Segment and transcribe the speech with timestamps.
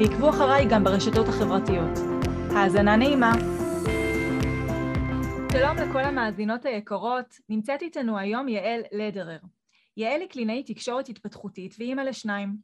[0.00, 1.98] ועקבו אחריי גם ברשתות החברתיות.
[2.50, 3.32] האזנה נעימה.
[5.52, 9.38] שלום לכל המאזינות היקרות, נמצאת איתנו היום יעל לדרר.
[9.96, 12.56] יעל היא קלינאית תקשורת התפתחותית ואימא לשניים.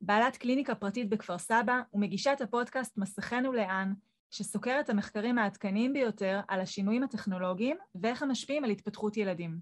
[0.00, 3.92] בעלת קליניקה פרטית בכפר סבא ומגישת הפודקאסט מסכנו לאן,
[4.30, 9.58] שסוקר את המחקרים העדכניים ביותר על השינויים הטכנולוגיים ואיך הם משפיעים על התפתחות ילדים.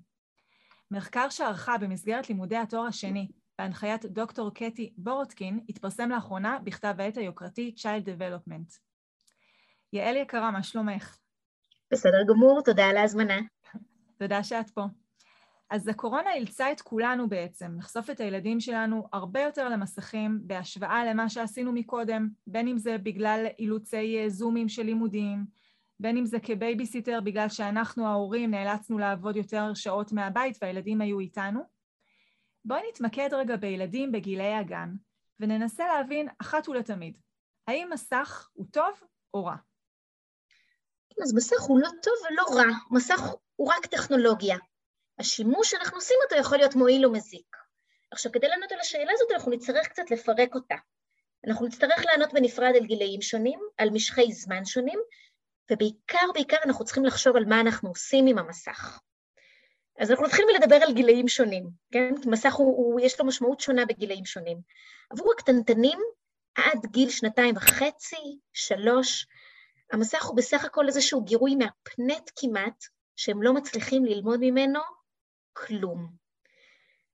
[0.91, 7.75] מחקר שערכה במסגרת לימודי התואר השני בהנחיית דוקטור קטי בורודקין, התפרסם לאחרונה בכתב העת היוקרתי
[7.77, 8.79] Child Development.
[9.93, 11.19] יעל יקרה, מה שלומך?
[11.93, 13.39] בסדר גמור, תודה על ההזמנה.
[14.19, 14.83] תודה שאת פה.
[15.71, 21.29] אז הקורונה אילצה את כולנו בעצם לחשוף את הילדים שלנו הרבה יותר למסכים בהשוואה למה
[21.29, 25.45] שעשינו מקודם, בין אם זה בגלל אילוצי אה, זומים של לימודים,
[26.01, 31.78] בין אם זה כבייביסיטר בגלל שאנחנו ההורים נאלצנו לעבוד יותר שעות מהבית והילדים היו איתנו.
[32.69, 34.89] בואי נתמקד רגע בילדים בגילי הגן,
[35.41, 37.19] וננסה להבין אחת ולתמיד,
[37.69, 39.01] האם מסך הוא טוב
[39.35, 39.57] או רע?
[41.23, 43.21] אז מסך הוא לא טוב ולא רע, מסך
[43.57, 44.57] הוא רק טכנולוגיה.
[45.19, 47.57] השימוש שאנחנו עושים אותו יכול להיות מועיל או מזיק.
[48.11, 50.77] עכשיו, כדי לענות על השאלה הזאת, אנחנו נצטרך קצת לפרק אותה.
[51.47, 55.01] אנחנו נצטרך לענות בנפרד על גילאים שונים, על משכי זמן שונים,
[55.71, 59.01] ובעיקר, בעיקר אנחנו צריכים לחשוב על מה אנחנו עושים עם המסך.
[59.99, 62.15] אז אנחנו מתחילים לדבר על גילאים שונים, כן?
[62.27, 64.59] מסך הוא, הוא, יש לו משמעות שונה בגילאים שונים.
[65.11, 65.99] עבור הקטנטנים,
[66.55, 69.27] עד גיל שנתיים וחצי, שלוש,
[69.93, 72.85] המסך הוא בסך הכל איזשהו גירוי מהפנט כמעט,
[73.17, 74.81] שהם לא מצליחים ללמוד ממנו
[75.53, 76.09] כלום.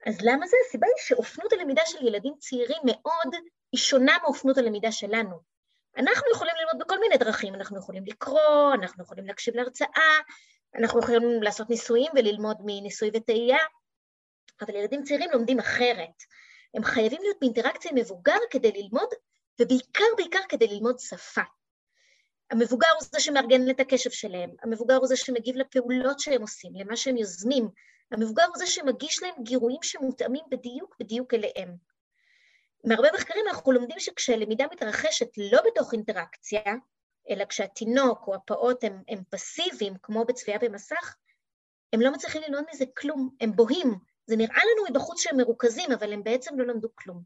[0.06, 0.56] אז למה זה?
[0.66, 3.34] הסיבה היא שאופנות הלמידה של ילדים צעירים מאוד
[3.72, 5.40] היא שונה מאופנות הלמידה שלנו.
[5.96, 10.20] אנחנו יכולים ללמוד בכל מיני דרכים, אנחנו יכולים לקרוא, אנחנו יכולים להקשיב להרצאה,
[10.78, 13.58] אנחנו יכולים לעשות ניסויים וללמוד מניסוי וטעייה,
[14.60, 16.22] אבל ילדים צעירים לומדים אחרת.
[16.74, 19.08] הם חייבים להיות באינטראקציה עם מבוגר כדי ללמוד,
[19.60, 21.42] ובעיקר בעיקר כדי ללמוד שפה.
[22.50, 26.96] המבוגר הוא זה שמארגן את הקשב שלהם, המבוגר הוא זה שמגיב לפעולות שהם עושים, למה
[26.96, 27.68] שהם יוזמים,
[28.12, 31.76] המבוגר הוא זה שמגיש להם גירויים שמותאמים בדיוק בדיוק אליהם.
[32.84, 36.62] מהרבה מחקרים אנחנו לומדים שכשהלמידה מתרחשת לא בתוך אינטראקציה,
[37.30, 41.16] אלא כשהתינוק או הפעוט הם, הם פסיביים, כמו בצפייה במסך,
[41.92, 43.94] הם לא מצליחים ללמוד מזה כלום, הם בוהים.
[44.26, 47.22] זה נראה לנו מבחוץ שהם מרוכזים, אבל הם בעצם לא למדו כלום.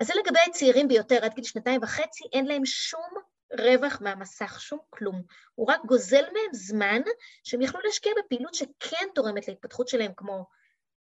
[0.00, 3.10] אז זה לגבי הצעירים ביותר, עד גיל שנתיים וחצי, אין להם שום
[3.58, 5.22] רווח מהמסך, שום כלום.
[5.54, 7.00] הוא רק גוזל מהם זמן
[7.44, 10.46] שהם יכלו להשקיע בפעילות שכן תורמת להתפתחות שלהם, כמו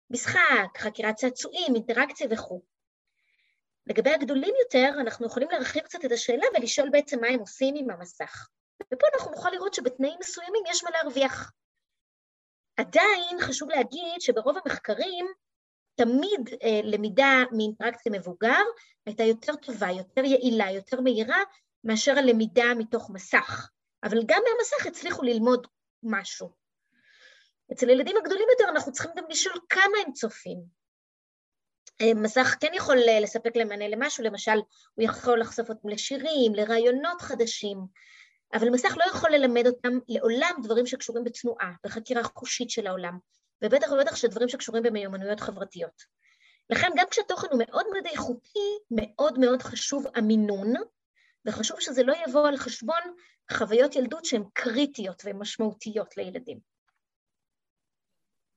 [0.09, 2.61] משחק, חקירת צעצועים, אינטראקציה וכו'.
[3.89, 7.89] לגבי הגדולים יותר, אנחנו יכולים להרחיב קצת את השאלה ולשאול בעצם מה הם עושים עם
[7.89, 8.47] המסך.
[8.93, 11.51] ופה אנחנו נוכל לראות שבתנאים מסוימים יש מה להרוויח.
[12.77, 15.25] עדיין חשוב להגיד שברוב המחקרים,
[15.95, 18.61] תמיד אה, למידה מאינטראקציה מבוגר
[19.05, 21.39] הייתה יותר טובה, יותר יעילה, יותר מהירה,
[21.83, 23.69] מאשר הלמידה מתוך מסך.
[24.03, 25.67] אבל גם מהמסך הצליחו ללמוד
[26.03, 26.49] משהו.
[27.71, 30.78] אצל ילדים הגדולים יותר אנחנו צריכים גם לשאול כמה הם צופים,
[32.15, 34.59] מסך כן יכול אה, לספק להם מענה למשהו, למשל
[34.95, 37.77] הוא יכול לחשוף אותם לשירים, לרעיונות חדשים,
[38.53, 43.17] אבל מסך לא יכול ללמד אותם לעולם דברים שקשורים בתנועה, בחקירה חושית של העולם,
[43.63, 46.03] ובטח ובטח שדברים שקשורים במיומנויות חברתיות.
[46.69, 50.73] לכן גם כשהתוכן הוא מאוד מאוד איכותי, מאוד מאוד חשוב המינון,
[51.45, 53.01] וחשוב שזה לא יבוא על חשבון
[53.51, 56.59] חוויות ילדות שהן קריטיות ומשמעותיות לילדים.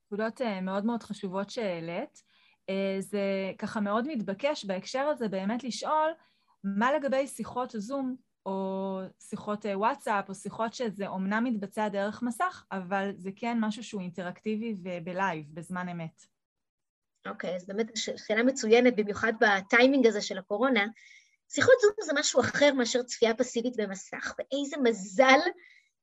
[0.05, 2.32] נקודות אה, מאוד מאוד חשובות שהעלית.
[2.69, 6.11] אה, זה ככה מאוד מתבקש בהקשר הזה באמת לשאול
[6.63, 8.15] מה לגבי שיחות זום
[8.45, 13.83] או שיחות אה, וואטסאפ או שיחות שזה אומנם מתבצע דרך מסך, אבל זה כן משהו
[13.83, 16.25] שהוא אינטראקטיבי ובלייב, בזמן אמת.
[17.27, 20.85] אוקיי, אוקיי, אז באמת שאלה מצוינת, במיוחד בטיימינג הזה של הקורונה.
[21.49, 25.39] שיחות זום זה משהו אחר מאשר צפייה פסיבית במסך, ואיזה מזל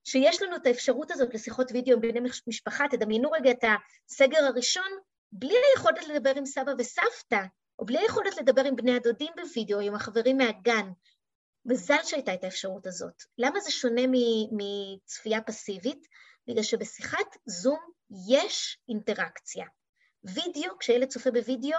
[0.05, 2.85] שיש לנו את האפשרות הזאת לשיחות וידאו עם בני משפחה.
[2.91, 3.65] תדמיינו רגע את
[4.09, 4.91] הסגר הראשון,
[5.33, 7.41] בלי היכולת לדבר עם סבא וסבתא,
[7.79, 10.91] או בלי היכולת לדבר עם בני הדודים בווידאו, עם החברים מהגן.
[11.65, 13.23] מזל שהייתה את האפשרות הזאת.
[13.39, 14.03] למה זה שונה
[14.53, 16.07] מצפייה פסיבית?
[16.47, 17.81] בגלל שבשיחת זום
[18.29, 19.67] יש אינטראקציה.
[20.25, 21.79] וידאו, כשילד צופה בווידאו,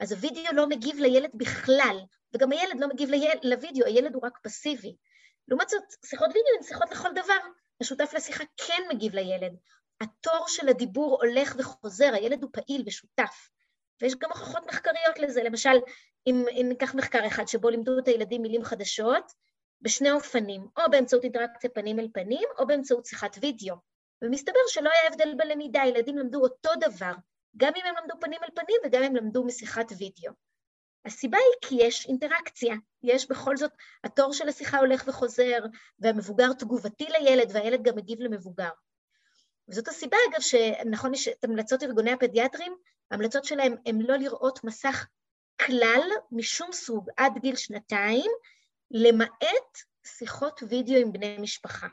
[0.00, 1.96] אז הווידאו לא מגיב לילד בכלל,
[2.34, 3.10] וגם הילד לא מגיב
[3.42, 4.96] לוידאו, הילד הוא רק פסיבי.
[5.48, 7.38] לעומת זאת, שיחות וידאו הן שיחות לכל דבר.
[7.80, 9.52] השותף לשיחה כן מגיב לילד.
[10.02, 13.48] התור של הדיבור הולך וחוזר, הילד הוא פעיל ושותף.
[14.00, 15.78] ויש גם הוכחות מחקריות לזה, למשל,
[16.26, 19.32] אם, אם ניקח מחקר אחד שבו לימדו את הילדים מילים חדשות,
[19.80, 23.76] בשני אופנים, או באמצעות אינטראקציה פנים אל פנים, או באמצעות שיחת וידאו.
[24.22, 27.12] ומסתבר שלא היה הבדל בלמידה, ילדים למדו אותו דבר,
[27.56, 30.32] גם אם הם למדו פנים אל פנים וגם אם למדו משיחת וידאו.
[31.04, 33.72] הסיבה היא כי יש אינטראקציה, יש בכל זאת,
[34.04, 35.58] התור של השיחה הולך וחוזר,
[35.98, 38.70] והמבוגר תגובתי לילד והילד גם מגיב למבוגר.
[39.68, 42.76] וזאת הסיבה, אגב, שנכון, יש את המלצות ארגוני הפדיאטרים,
[43.10, 45.06] ההמלצות שלהם הן לא לראות מסך
[45.66, 48.30] כלל משום סוג עד גיל שנתיים,
[48.90, 51.86] למעט שיחות וידאו עם בני משפחה.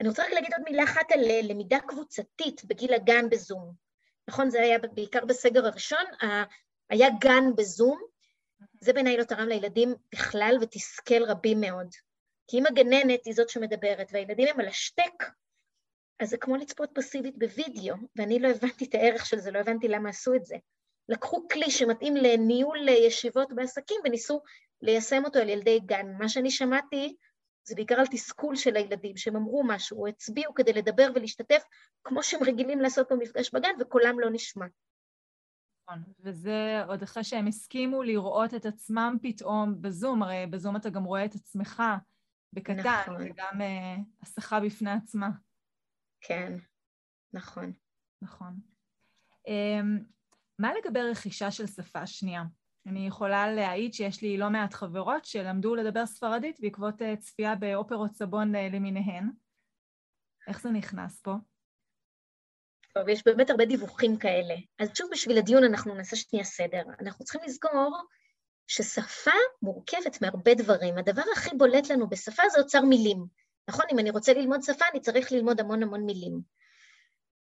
[0.00, 3.72] אני רוצה רק להגיד עוד מילה אחת על למידה קבוצתית בגיל הגן בזום.
[4.28, 6.04] נכון, זה היה בעיקר בסגר הראשון,
[6.90, 8.02] היה גן בזום,
[8.80, 11.88] זה בעיניי לא תרם לילדים בכלל ותסכל רבים מאוד.
[12.48, 15.24] כי אם הגננת היא זאת שמדברת והילדים הם על השטק,
[16.20, 19.88] אז זה כמו לצפות פסיבית בווידאו, ואני לא הבנתי את הערך של זה, לא הבנתי
[19.88, 20.56] למה עשו את זה.
[21.08, 24.40] לקחו כלי שמתאים לניהול ישיבות בעסקים וניסו
[24.82, 26.06] ליישם אותו על ילדי גן.
[26.18, 27.16] מה שאני שמעתי
[27.68, 31.62] זה בעיקר על תסכול של הילדים, שהם אמרו משהו, הצביעו כדי לדבר ולהשתתף,
[32.04, 34.66] כמו שהם רגילים לעשות במפגש בגן, וקולם לא נשמע.
[35.88, 41.04] נכון, וזה עוד אחרי שהם הסכימו לראות את עצמם פתאום בזום, הרי בזום אתה גם
[41.04, 41.82] רואה את עצמך
[42.52, 43.16] בקטן, נכון.
[43.20, 45.28] וגם uh, הסחה בפני עצמה.
[46.26, 46.52] כן,
[47.32, 47.72] נכון.
[48.22, 48.60] נכון.
[49.48, 50.04] Um,
[50.58, 52.42] מה לגבי רכישה של שפה שנייה?
[52.86, 58.14] אני יכולה להעיד שיש לי לא מעט חברות שלמדו לדבר ספרדית בעקבות uh, צפייה באופרות
[58.14, 59.30] סבון uh, למיניהן.
[60.48, 61.34] איך זה נכנס פה?
[62.94, 64.54] טוב, יש באמת הרבה דיווחים כאלה.
[64.78, 66.82] אז שוב, בשביל הדיון אנחנו נעשה שנייה סדר.
[67.00, 67.96] אנחנו צריכים לזכור
[68.66, 69.30] ששפה
[69.62, 70.98] מורכבת מהרבה דברים.
[70.98, 73.26] הדבר הכי בולט לנו בשפה זה אוצר מילים.
[73.68, 73.84] נכון?
[73.92, 76.40] אם אני רוצה ללמוד שפה, אני צריך ללמוד המון המון מילים.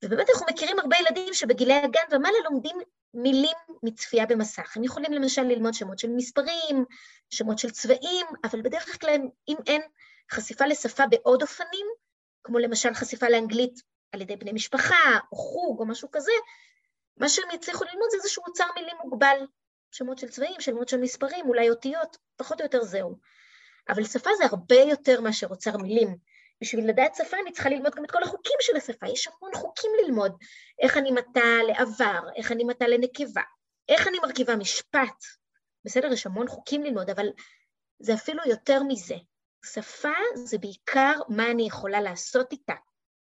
[0.04, 2.78] ובאמת אנחנו מכירים הרבה ילדים שבגילי הגן ומעלה לומדים
[3.14, 4.78] מילים מצפייה במסך.
[4.78, 6.86] הם יכולים למשל ללמוד שמות של מספרים,
[7.30, 9.16] שמות של צבעים, אבל בדרך כלל
[9.48, 9.82] אם אין
[10.32, 11.88] חשיפה לשפה בעוד אופנים,
[12.44, 13.82] כמו למשל חשיפה לאנגלית
[14.12, 16.32] על ידי בני משפחה, או חוג, או משהו כזה,
[17.18, 19.38] מה שהם יצליחו ללמוד זה איזשהו אוצר מילים מוגבל,
[19.92, 23.18] שמות של צבעים, שמות של מספרים, אולי אותיות, פחות או יותר זהו.
[23.90, 26.18] אבל שפה זה הרבה יותר מאשר אוצר מילים.
[26.62, 29.92] בשביל לדעת שפה אני צריכה ללמוד גם את כל החוקים של השפה, יש המון חוקים
[30.04, 30.38] ללמוד.
[30.82, 33.42] איך אני מטה לעבר, איך אני מטה לנקבה,
[33.90, 35.24] איך אני מרכיבה משפט.
[35.86, 37.28] בסדר, יש המון חוקים ללמוד, אבל
[38.00, 39.16] זה אפילו יותר מזה.
[39.66, 42.74] שפה זה בעיקר מה אני יכולה לעשות איתה.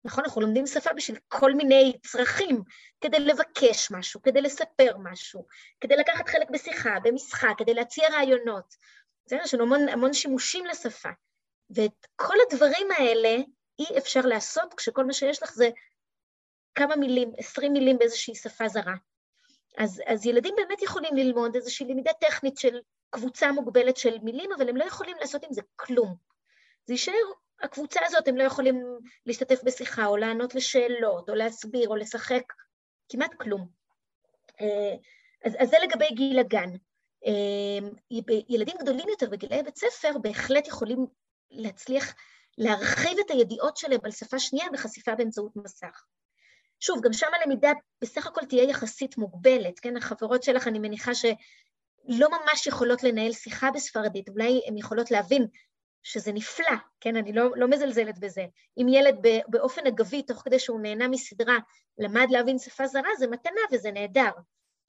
[0.05, 2.61] נכון, אנחנו לומדים שפה בשביל כל מיני צרכים,
[3.01, 5.45] כדי לבקש משהו, כדי לספר משהו,
[5.81, 8.75] כדי לקחת חלק בשיחה, במשחק, כדי להציע רעיונות.
[9.27, 11.09] בסדר, יש לנו המון, המון שימושים לשפה.
[11.69, 13.35] ואת כל הדברים האלה
[13.79, 15.69] אי אפשר לעשות כשכל מה שיש לך זה
[16.75, 18.95] כמה מילים, עשרים מילים באיזושהי שפה זרה.
[19.77, 22.79] אז, אז ילדים באמת יכולים ללמוד איזושהי למידה טכנית של
[23.09, 26.15] קבוצה מוגבלת של מילים, אבל הם לא יכולים לעשות עם זה כלום.
[26.85, 27.13] זה יישאר,
[27.61, 28.83] הקבוצה הזאת, הם לא יכולים
[29.25, 32.53] להשתתף בשיחה, או לענות לשאלות, או להסביר, או לשחק,
[33.09, 33.67] כמעט כלום.
[34.61, 34.95] אה,
[35.45, 36.69] אז, אז זה לגבי גיל הגן.
[37.25, 37.89] אה,
[38.49, 41.05] ילדים גדולים יותר בגילי בית ספר בהחלט יכולים
[41.51, 42.13] להצליח
[42.57, 46.03] להרחיב את הידיעות שלהם על שפה שנייה בחשיפה באמצעות מסך.
[46.79, 47.71] שוב, גם שם הלמידה
[48.01, 49.97] בסך הכל תהיה יחסית מוגבלת, כן?
[49.97, 55.47] החברות שלך, אני מניחה שלא ממש יכולות לנהל שיחה בספרדית, אולי הן יכולות להבין
[56.03, 57.15] שזה נפלא, כן?
[57.15, 58.45] אני לא, לא מזלזלת בזה.
[58.77, 59.15] אם ילד
[59.47, 61.57] באופן אגבי, תוך כדי שהוא נהנה מסדרה,
[61.97, 64.31] למד להבין שפה זרה, זה מתנה וזה נהדר.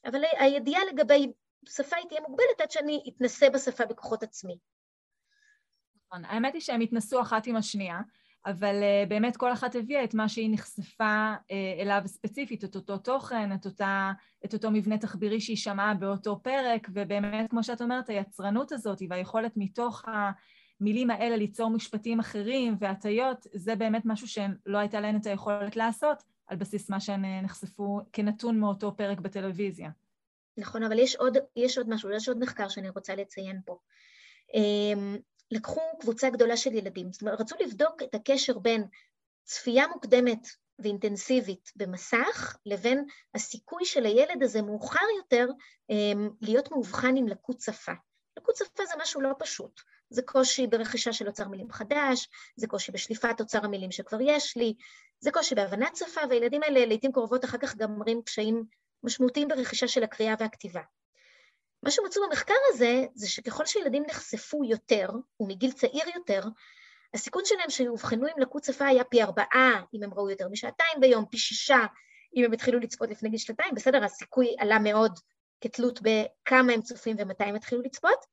[0.04, 1.32] אבל הידיעה לגבי
[1.68, 4.58] שפה היא תהיה מוגבלת עד שאני אתנסה בשפה בכוחות עצמי.
[6.06, 8.00] נכון, האמת היא שהם התנסו אחת עם השנייה,
[8.46, 12.98] אבל uh, באמת כל אחת הביאה את מה שהיא נחשפה uh, אליו ספציפית, את אותו
[12.98, 14.12] תוכן, את, אותה,
[14.44, 19.52] את אותו מבנה תחבירי שהיא שמעה באותו פרק, ובאמת, כמו שאת אומרת, היצרנות הזאת והיכולת
[19.56, 20.04] מתוך
[20.80, 26.22] המילים האלה ליצור משפטים אחרים והטיות, זה באמת משהו שלא הייתה להן את היכולת לעשות
[26.46, 29.90] על בסיס מה שהן אה, נחשפו כנתון מאותו פרק בטלוויזיה.
[30.58, 33.78] נכון, אבל יש עוד, יש עוד משהו, יש עוד מחקר שאני רוצה לציין פה.
[34.54, 35.16] אמ,
[35.50, 38.84] לקחו קבוצה גדולה של ילדים, זאת אומרת, רצו לבדוק את הקשר בין
[39.44, 40.48] צפייה מוקדמת
[40.78, 45.48] ואינטנסיבית במסך, לבין הסיכוי של הילד הזה מאוחר יותר
[45.90, 47.92] אמ, להיות מאובחן עם לקות שפה.
[48.38, 49.80] לקות שפה זה משהו לא פשוט.
[50.10, 54.74] זה קושי ברכישה של אוצר מילים חדש, זה קושי בשליפת אוצר המילים שכבר יש לי,
[55.20, 58.64] זה קושי בהבנת שפה, והילדים האלה לעיתים קרובות אחר כך גם מראים קשיים
[59.02, 60.82] משמעותיים ברכישה של הקריאה והכתיבה.
[61.82, 65.08] מה שמצאו במחקר הזה, זה שככל שילדים נחשפו יותר,
[65.40, 66.42] ומגיל צעיר יותר,
[67.14, 71.24] הסיכון שלהם שיאובחנו עם לקות שפה היה פי ארבעה אם הם ראו יותר משעתיים ביום,
[71.30, 71.86] פי שישה
[72.36, 75.12] אם הם התחילו לצפות לפני גיל שנתיים, בסדר, הסיכוי עלה מאוד
[75.60, 78.24] כתלות בכמה הם צופים ומתי הם התחילו לצפות,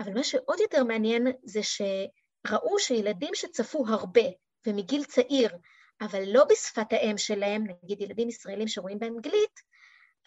[0.00, 4.22] אבל מה שעוד יותר מעניין זה שראו שילדים שצפו הרבה
[4.66, 5.56] ומגיל צעיר,
[6.00, 9.60] אבל לא בשפת האם שלהם, נגיד ילדים ישראלים שרואים באנגלית,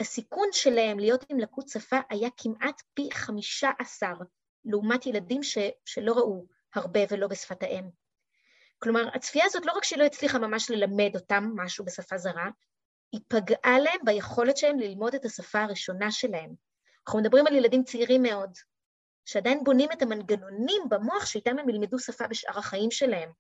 [0.02, 4.14] הסיכון שלהם להיות עם לקות שפה היה כמעט פי חמישה עשר,
[4.66, 7.90] לעומת ילדים ש, שלא ראו הרבה ולא בשפת האם.
[8.80, 12.50] כלומר, הצפייה הזאת לא רק שהיא לא הצליחה ממש ללמד אותם משהו בשפה זרה,
[13.12, 16.54] היא פגעה להם ביכולת שלהם ללמוד את השפה הראשונה שלהם.
[17.08, 18.52] אנחנו מדברים על ילדים צעירים מאוד,
[19.26, 23.32] שעדיין בונים את המנגנונים במוח שאיתם הם ילמדו שפה בשאר החיים שלהם.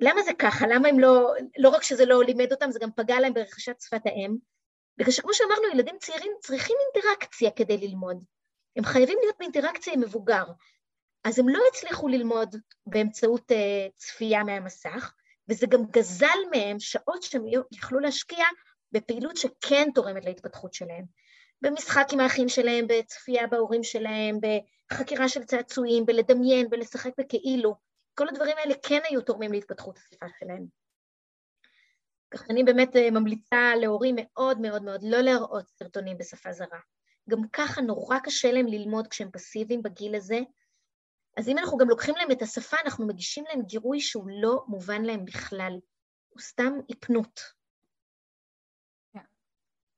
[0.00, 0.66] למה זה ככה?
[0.66, 4.06] למה הם לא, לא רק שזה לא לימד אותם, זה גם פגע להם ברכישת שפת
[4.06, 4.36] האם?
[4.98, 8.24] בגלל שכמו שאמרנו, ילדים צעירים צריכים אינטראקציה כדי ללמוד.
[8.76, 10.44] הם חייבים להיות באינטראקציה עם מבוגר.
[11.24, 13.54] אז הם לא הצליחו ללמוד באמצעות uh,
[13.96, 15.12] צפייה מהמסך,
[15.48, 18.44] וזה גם גזל מהם שעות שהם יכלו להשקיע
[18.92, 21.04] בפעילות שכן תורמת להתפתחות שלהם.
[21.62, 24.38] במשחק עם האחים שלהם, בצפייה בהורים שלהם,
[24.90, 27.74] בחקירה של צעצועים, בלדמיין, בלשחק בכאילו.
[28.14, 30.66] כל הדברים האלה כן היו תורמים להתפתחות השפה שלהם.
[32.30, 36.78] כך אני באמת אה, ממליצה להורים מאוד מאוד מאוד לא להראות סרטונים בשפה זרה.
[37.30, 40.38] גם ככה נורא קשה להם ללמוד כשהם פסיביים בגיל הזה,
[41.36, 45.02] אז אם אנחנו גם לוקחים להם את השפה, אנחנו מגישים להם גירוי שהוא לא מובן
[45.02, 45.72] להם בכלל,
[46.28, 47.40] הוא סתם היפנות.
[49.12, 49.24] כן.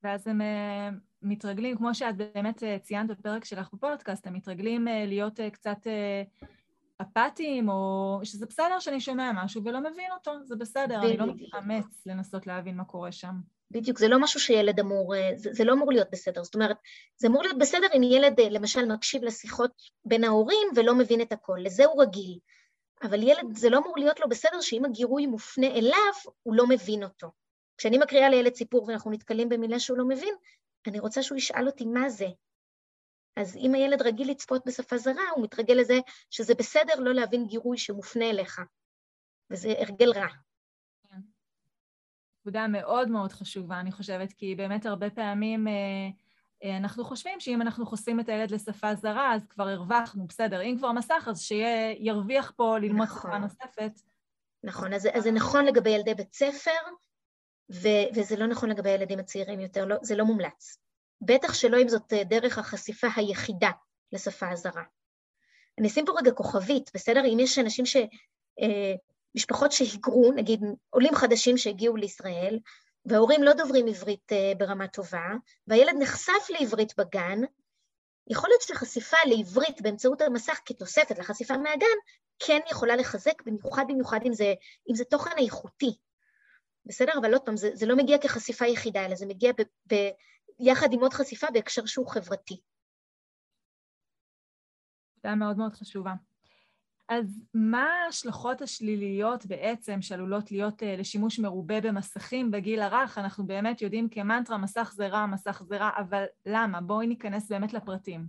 [0.03, 0.89] ואז הם אה,
[1.23, 5.87] מתרגלים, כמו שאת באמת אה, ציינת בפרק שלך בפודקאסט, הם מתרגלים להיות קצת
[7.03, 12.03] אפאתיים, או שזה בסדר שאני שומע משהו ולא מבין אותו, זה בסדר, אני לא מתאמץ
[12.07, 13.35] לנסות להבין מה קורה שם.
[13.71, 16.45] בדיוק, זה לא משהו שילד אמור, אה, זה, זה לא אמור להיות בסדר.
[16.45, 16.77] זאת אומרת,
[17.17, 19.71] זה אמור להיות בסדר אם ילד אה, למשל מקשיב לשיחות
[20.05, 22.39] בין ההורים ולא מבין את הכל, לזה הוא רגיל.
[23.03, 27.05] אבל ילד, זה לא אמור להיות לו בסדר שאם הגירוי מופנה אליו, הוא לא מבין
[27.05, 27.31] אותו.
[27.79, 30.35] כשאני מקריאה לילד סיפור ואנחנו נתקלים במילה שהוא לא מבין,
[30.87, 32.27] אני רוצה שהוא ישאל אותי מה זה,
[33.37, 35.99] אז אם הילד רגיל לצפות בשפה זרה, הוא מתרגל לזה
[36.31, 38.61] שזה בסדר לא להבין גירוי שמופנה אליך,
[39.51, 40.29] וזה הרגל רע.
[41.03, 41.17] כן.
[42.41, 46.09] נקודה מאוד מאוד חשובה, אני חושבת, כי באמת הרבה פעמים אה,
[46.65, 50.75] אה, אנחנו חושבים שאם אנחנו חושפים את הילד לשפה זרה, אז כבר הרווחנו, בסדר, אם
[50.79, 53.31] כבר מסך, אז שירוויח פה ללמוד נכון.
[53.31, 54.01] שפה נוספת.
[54.65, 56.81] נכון, אז, אז זה נכון לגבי ילדי בית ספר,
[57.73, 60.79] ו, וזה לא נכון לגבי הילדים הצעירים יותר, לא, זה לא מומלץ.
[61.21, 63.71] בטח שלא אם זאת אה, דרך החשיפה היחידה
[64.13, 64.83] לשפה הזרה.
[65.79, 67.25] אני אשים פה רגע כוכבית, בסדר?
[67.25, 67.97] אם יש אנשים ש...
[68.61, 68.95] אה,
[69.35, 70.61] משפחות שהיגרו, נגיד
[70.91, 72.59] עולים חדשים שהגיעו לישראל,
[73.07, 75.29] וההורים לא דוברים עברית אה, ברמה טובה,
[75.67, 77.41] והילד נחשף לעברית בגן,
[78.31, 81.87] יכול להיות שחשיפה לעברית באמצעות המסך כתוספת לחשיפה מהגן,
[82.39, 84.55] כן יכולה לחזק, במיוחד במיוחד אם זה,
[84.91, 85.97] אם זה תוכן איכותי.
[86.87, 87.13] בסדר?
[87.21, 89.63] אבל עוד פעם, זה, זה לא מגיע כחשיפה יחידה, אלא זה מגיע ב,
[89.95, 90.11] ב,
[90.61, 92.61] יחד עם עוד חשיפה בהקשר שהוא חברתי.
[95.15, 96.13] תודה מאוד מאוד חשובה.
[97.11, 103.19] אז מה ההשלכות השליליות בעצם שעלולות להיות אה, לשימוש מרובה במסכים בגיל הרך?
[103.19, 106.81] אנחנו באמת יודעים כמנטרה, מסך זה רע, מסך זה רע, אבל למה?
[106.81, 108.27] בואי ניכנס באמת לפרטים.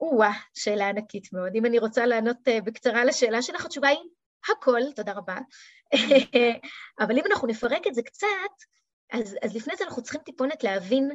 [0.00, 1.52] או-אה, שאלה ענקית מאוד.
[1.54, 3.98] אם אני רוצה לענות אה, בקצרה לשאלה שלך, התשובה היא
[4.52, 5.38] הכל, תודה רבה.
[7.00, 8.26] אבל אם אנחנו נפרק את זה קצת,
[9.12, 11.10] אז, אז לפני זה אנחנו צריכים טיפונת להבין,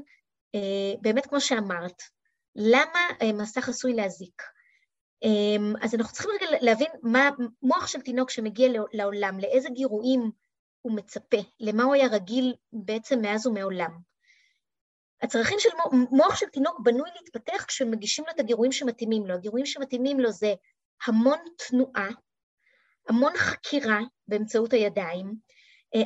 [0.56, 2.02] אה, באמת כמו שאמרת,
[2.56, 4.42] למה אה, מסך עשוי להזיק.
[5.24, 7.30] אה, אז אנחנו צריכים רגע להבין מה
[7.62, 10.32] מוח של תינוק שמגיע לעולם, לאיזה גירויים
[10.82, 14.12] הוא מצפה, למה הוא היה רגיל בעצם מאז ומעולם.
[15.22, 15.70] הצרכים של
[16.12, 19.34] מוח של תינוק בנוי להתפתח כשמגישים לו את הגירויים שמתאימים לו.
[19.34, 20.54] הגירויים שמתאימים לו זה
[21.06, 22.10] המון תנועה,
[23.10, 25.36] המון חקירה באמצעות הידיים,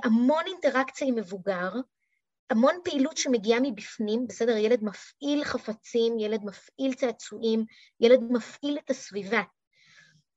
[0.03, 1.71] המון אינטראקציה עם מבוגר,
[2.49, 7.65] המון פעילות שמגיעה מבפנים, בסדר, ילד מפעיל חפצים, ילד מפעיל צעצועים,
[7.99, 9.41] ילד מפעיל את הסביבה.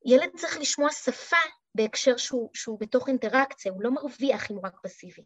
[0.06, 1.36] ילד צריך לשמוע שפה
[1.74, 5.22] בהקשר שהוא, שהוא בתוך אינטראקציה, הוא לא מרוויח אם הוא רק פסיבי.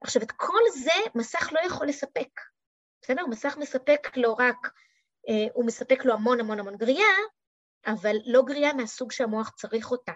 [0.00, 2.40] עכשיו, את כל זה מסך לא יכול לספק,
[3.02, 3.26] בסדר?
[3.26, 4.70] מסך מספק לו רק,
[5.28, 7.16] אה, הוא מספק לו המון המון המון גריעה,
[7.86, 10.12] אבל לא גריעה מהסוג שהמוח צריך אותה.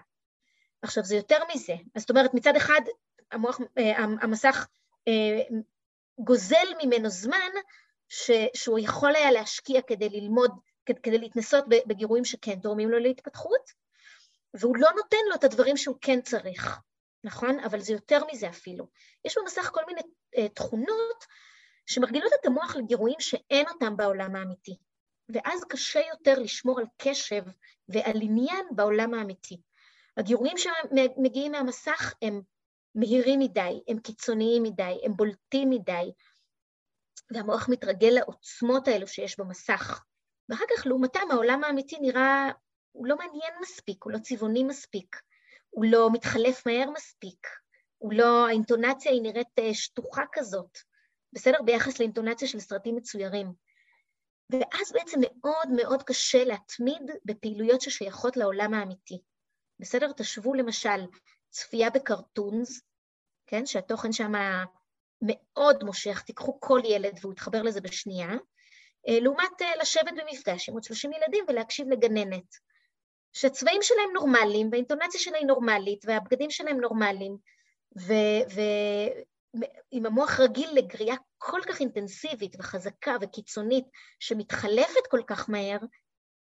[0.81, 1.73] עכשיו, זה יותר מזה.
[1.95, 2.81] אז זאת אומרת, מצד אחד,
[3.31, 4.67] המוח, אה, המסך
[5.07, 5.41] אה,
[6.19, 7.49] גוזל ממנו זמן
[8.09, 10.51] ש, שהוא יכול היה להשקיע כדי ללמוד,
[10.85, 13.71] כדי, כדי להתנסות בגירויים שכן תורמים לו להתפתחות,
[14.53, 16.79] והוא לא נותן לו את הדברים שהוא כן צריך,
[17.23, 17.59] נכון?
[17.59, 18.87] אבל זה יותר מזה אפילו.
[19.25, 21.25] יש במסך כל מיני uh, תכונות
[21.85, 24.77] שמרגילות את המוח לגירויים שאין אותם בעולם האמיתי,
[25.29, 27.43] ואז קשה יותר לשמור על קשב
[27.89, 29.61] ועל עניין בעולם האמיתי.
[30.17, 32.41] הגירויים שמגיעים מהמסך הם
[32.95, 36.11] מהירים מדי, הם קיצוניים מדי, הם בולטים מדי,
[37.33, 40.03] והמוח מתרגל לעוצמות האלו שיש במסך.
[40.49, 42.51] ואחר כך, לעומתם, העולם האמיתי נראה,
[42.91, 45.21] הוא לא מעניין מספיק, הוא לא צבעוני מספיק,
[45.69, 47.47] הוא לא מתחלף מהר מספיק,
[47.97, 50.77] הוא לא, האינטונציה היא נראית אה, שטוחה כזאת,
[51.33, 51.61] בסדר?
[51.61, 53.53] ביחס לאינטונציה של סרטים מצוירים.
[54.49, 59.21] ואז בעצם מאוד מאוד קשה להתמיד בפעילויות ששייכות לעולם האמיתי.
[59.79, 60.11] בסדר?
[60.11, 60.99] תשוו למשל
[61.49, 62.81] צפייה בקרטונס,
[63.47, 63.65] כן?
[63.65, 64.31] שהתוכן שם
[65.21, 68.31] מאוד מושך, תיקחו כל ילד והוא יתחבר לזה בשנייה,
[69.07, 72.69] אה, לעומת אה, לשבת במפגש עם עוד 30 ילדים ולהקשיב לגננת.
[73.33, 77.37] שהצבעים שלהם נורמליים, והאינטונציה שלהם נורמלית, והבגדים שלהם נורמליים,
[77.95, 79.25] ואם
[80.05, 83.85] המוח רגיל לגריעה כל כך אינטנסיבית וחזקה וקיצונית,
[84.19, 85.77] שמתחלפת כל כך מהר,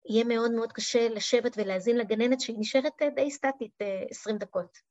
[0.09, 3.73] יהיה מאוד מאוד קשה לשבת ולהאזין לגננת שהיא נשארת אה, די סטטית
[4.09, 4.90] 20 דקות.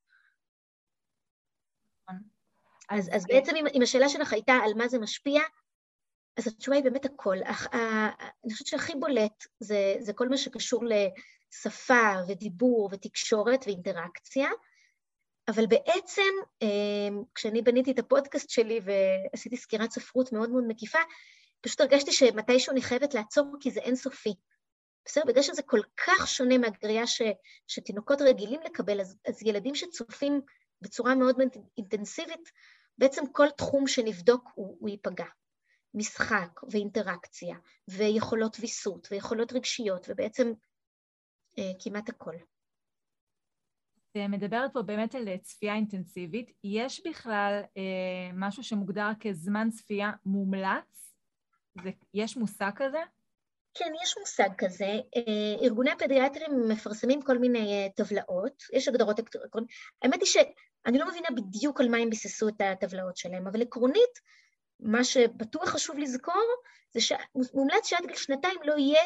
[2.90, 5.42] אז, אז בעצם אם, אם השאלה שלך הייתה על מה זה משפיע,
[6.36, 7.36] אז התשובה היא באמת הכל.
[7.44, 7.66] אך,
[8.44, 14.48] אני חושבת שהכי בולט זה, זה כל מה שקשור לשפה ודיבור ותקשורת ואינטראקציה,
[15.48, 16.32] אבל בעצם
[16.62, 20.98] אמ, כשאני בניתי את הפודקאסט שלי ועשיתי סקירת ספרות מאוד מאוד מקיפה,
[21.60, 24.34] פשוט הרגשתי שמתישהו אני חייבת לעצור כי זה אינסופי.
[25.04, 25.24] בסדר?
[25.26, 27.22] בגלל שזה כל כך שונה מהגריעה ש,
[27.66, 30.40] שתינוקות רגילים לקבל, אז, אז ילדים שצופים
[30.80, 32.50] בצורה מאוד מאוד אינטנסיבית,
[33.00, 35.26] בעצם כל תחום שנבדוק הוא, הוא ייפגע.
[35.94, 37.56] משחק ואינטראקציה
[37.88, 40.52] ויכולות ויסות ויכולות רגשיות ובעצם
[41.58, 42.34] אה, כמעט הכל.
[44.10, 46.50] את מדברת פה באמת על צפייה אינטנסיבית.
[46.64, 51.14] יש בכלל אה, משהו שמוגדר כזמן צפייה מומלץ?
[51.82, 52.98] זה, יש מושג כזה?
[53.74, 54.84] כן, יש מושג כזה.
[55.16, 59.70] אה, ארגוני הפדיאטרים מפרסמים כל מיני אה, טבלאות, יש הגדרות עקרוניות.
[60.02, 64.20] האמת היא שאני לא מבינה בדיוק על מה הם ביססו את הטבלאות שלהם, אבל עקרונית,
[64.80, 66.44] מה שבטוח חשוב לזכור,
[66.94, 69.02] זה שמומלץ שעד גיל שנתיים לא יהיה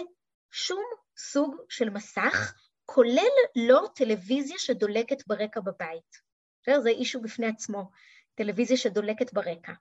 [0.51, 0.85] שום
[1.19, 2.55] סוג של מסך,
[2.87, 6.25] כולל לא טלוויזיה שדולקת ברקע בבית.
[6.83, 7.91] זה אישו בפני עצמו,
[8.35, 9.73] טלוויזיה שדולקת ברקע.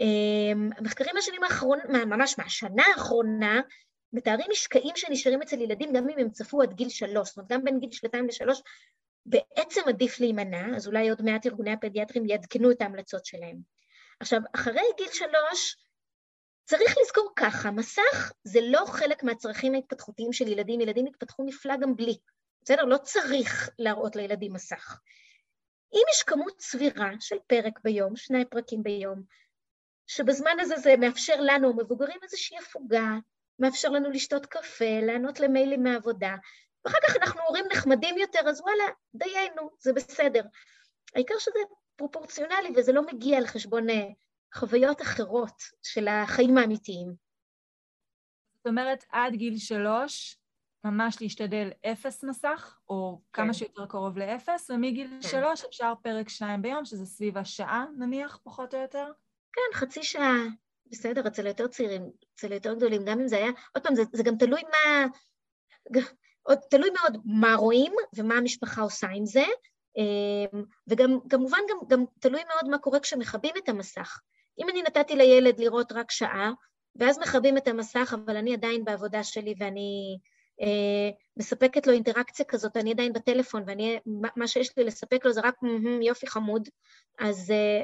[0.00, 3.60] אה, המחקרים מהשנים האחרונות, ממש מהשנה האחרונה,
[4.14, 7.64] מתארים משקעים שנשארים אצל ילדים גם אם הם צפו עד גיל שלוש, זאת אומרת גם
[7.64, 8.62] בין גיל שנתיים לשלוש
[9.26, 13.56] בעצם עדיף להימנע, אז אולי עוד מעט ארגוני הפדיאטרים יעדכנו את ההמלצות שלהם.
[14.20, 15.76] עכשיו, אחרי גיל שלוש,
[16.64, 21.96] צריך לזכור ככה, מסך זה לא חלק מהצרכים ההתפתחותיים של ילדים, ילדים יתפתחו נפלא גם
[21.96, 22.18] בלי,
[22.62, 22.84] בסדר?
[22.84, 24.98] לא צריך להראות לילדים מסך.
[25.92, 29.22] אם יש כמות סבירה של פרק ביום, שני פרקים ביום,
[30.06, 33.18] שבזמן הזה זה מאפשר לנו, המבוגרים, איזושהי הפוגה,
[33.58, 36.36] מאפשר לנו לשתות קפה, לענות למיילים מהעבודה,
[36.84, 40.42] ואחר כך אנחנו הורים נחמדים יותר, אז וואלה, דיינו, זה בסדר.
[41.14, 41.58] העיקר שזה
[41.96, 44.06] פרופורציונלי וזה לא מגיע על חשבון אה,
[44.54, 47.14] חוויות אחרות של החיים האמיתיים.
[48.56, 50.38] זאת אומרת, עד גיל שלוש,
[50.84, 53.42] ממש להשתדל אפס מסך, או כן.
[53.42, 55.28] כמה שיותר קרוב לאפס, ומגיל כן.
[55.28, 59.06] שלוש אפשר פרק שניים ביום, שזה סביב השעה, נניח, פחות או יותר?
[59.52, 60.36] כן, חצי שעה,
[60.86, 64.22] בסדר, אצל היותר צעירים, אצל היותר גדולים, גם אם זה היה, עוד פעם, זה, זה
[64.22, 65.06] גם תלוי מה,
[66.42, 69.44] עוד תלוי מאוד מה רואים ומה המשפחה עושה עם זה,
[69.96, 74.20] אמ, וגם כמובן גם, גם תלוי מאוד מה קורה כשמכבים את המסך.
[74.58, 76.52] אם אני נתתי לילד לראות רק שעה,
[76.96, 80.18] ואז מכבים את המסך, אבל אני עדיין בעבודה שלי ואני
[80.60, 83.98] אה, מספקת לו אינטראקציה כזאת, אני עדיין בטלפון, ואני,
[84.36, 85.54] מה שיש לי לספק לו זה רק
[86.02, 86.68] יופי חמוד,
[87.18, 87.82] אז, אה,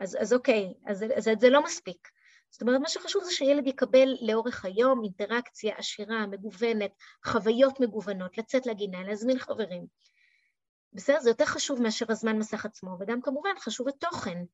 [0.00, 2.08] אז, אז אוקיי, אז, אז, אז זה לא מספיק.
[2.50, 6.90] זאת אומרת, מה שחשוב זה שילד יקבל לאורך היום אינטראקציה עשירה, מגוונת,
[7.24, 9.86] חוויות מגוונות, לצאת לגינה, להזמין חברים.
[10.92, 11.20] בסדר?
[11.20, 14.44] זה יותר חשוב מאשר הזמן מסך עצמו, וגם כמובן חשוב התוכן.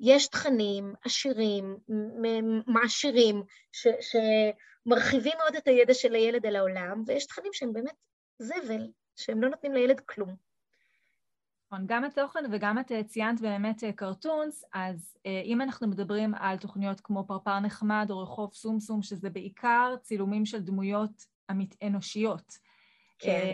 [0.00, 1.76] יש תכנים עשירים,
[2.66, 3.42] מעשירים,
[4.00, 7.94] שמרחיבים מאוד את הידע של הילד על העולם, ויש תכנים שהם באמת
[8.38, 10.36] זבל, שהם לא נותנים לילד כלום.
[11.74, 16.34] נכון, גם התוכן וגם את אה, ציינת באמת קרטונס, אה, אז אה, אם אנחנו מדברים
[16.34, 21.24] על תוכניות כמו פרפר נחמד או רחוב סומסום, שזה בעיקר צילומים של דמויות
[21.82, 22.58] אנושיות,
[23.18, 23.52] כן.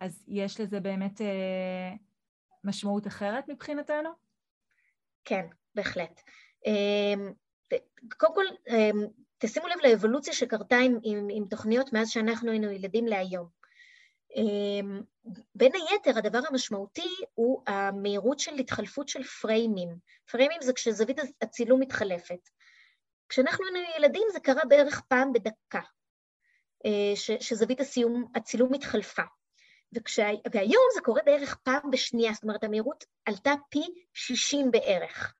[0.00, 1.20] אז יש לזה באמת
[2.64, 4.10] משמעות אחרת מבחינתנו?
[5.24, 6.20] כן, בהחלט.
[8.16, 8.44] קודם כל,
[9.38, 13.63] תשימו לב לאבולוציה שקרתה עם, עם, עם תוכניות מאז שאנחנו היינו ילדים להיום.
[14.36, 15.00] אמ,
[15.54, 19.96] בין היתר, הדבר המשמעותי הוא המהירות של התחלפות של פריימים.
[20.30, 22.48] פריימים זה כשזווית הצילום מתחלפת.
[23.28, 25.80] כשאנחנו היינו ילדים זה קרה בערך פעם בדקה,
[27.14, 29.22] ש, שזווית הסיום, הצילום התחלפה.
[29.92, 33.82] וכשה, והיום זה קורה בערך פעם בשנייה, זאת אומרת המהירות עלתה פי
[34.14, 35.34] 60 בערך.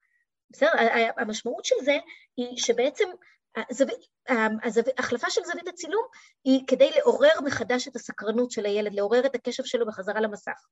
[0.51, 0.73] בסדר?
[1.17, 1.99] המשמעות של זה
[2.37, 3.09] היא שבעצם
[4.29, 6.05] ההחלפה של זווית הצילום
[6.45, 10.67] היא כדי לעורר מחדש את הסקרנות של הילד, לעורר את הקשב שלו בחזרה למסך.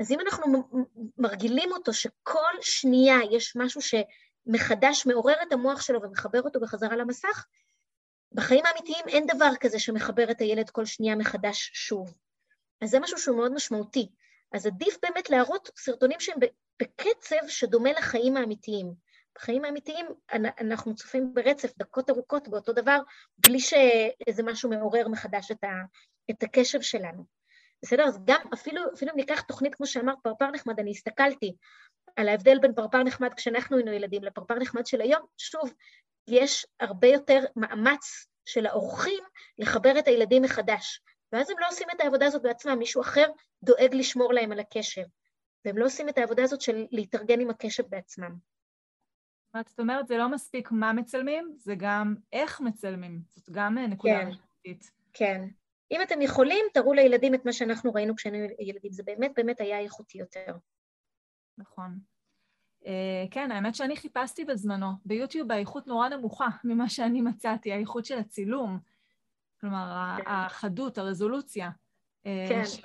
[0.00, 0.68] אז אם אנחנו
[1.18, 7.46] מרגילים אותו שכל שנייה יש משהו שמחדש מעורר את המוח שלו ומחבר אותו בחזרה למסך,
[8.32, 12.14] בחיים האמיתיים אין דבר כזה שמחבר את הילד כל שנייה מחדש שוב.
[12.80, 14.08] אז זה משהו שהוא מאוד משמעותי.
[14.52, 16.38] אז עדיף באמת להראות סרטונים שהם
[16.82, 19.05] בקצב שדומה לחיים האמיתיים.
[19.36, 20.06] בחיים האמיתיים
[20.60, 22.98] אנחנו צופים ברצף דקות ארוכות באותו דבר,
[23.38, 25.68] בלי שאיזה משהו מעורר מחדש את, ה,
[26.30, 27.24] את הקשב שלנו.
[27.82, 28.04] בסדר?
[28.04, 31.56] אז גם אפילו, אפילו אם ניקח תוכנית, כמו שאמרת, פרפר נחמד, אני הסתכלתי
[32.16, 35.72] על ההבדל בין פרפר נחמד כשאנחנו היינו ילדים לפרפר נחמד של היום, שוב,
[36.28, 39.24] יש הרבה יותר מאמץ של האורחים
[39.58, 41.00] לחבר את הילדים מחדש.
[41.32, 43.26] ואז הם לא עושים את העבודה הזאת בעצמם, מישהו אחר
[43.62, 45.02] דואג לשמור להם על הקשר.
[45.64, 48.55] והם לא עושים את העבודה הזאת של להתארגן עם הקשב בעצמם.
[49.66, 53.20] זאת אומרת, זה לא מספיק מה מצלמים, זה גם איך מצלמים.
[53.34, 54.90] זאת גם נקודה כן, משמעותית.
[55.12, 55.48] כן.
[55.90, 58.92] אם אתם יכולים, תראו לילדים את מה שאנחנו ראינו כשהיינו ילדים.
[58.92, 60.56] זה באמת באמת היה איכותי יותר.
[61.58, 61.98] נכון.
[62.82, 62.88] Uh,
[63.30, 64.86] כן, האמת שאני חיפשתי בזמנו.
[65.04, 68.78] ביוטיוב האיכות נורא נמוכה ממה שאני מצאתי, האיכות של הצילום.
[69.60, 70.22] כלומר, כן.
[70.26, 71.70] החדות, הרזולוציה.
[72.26, 72.64] אה, כן.
[72.64, 72.80] ש...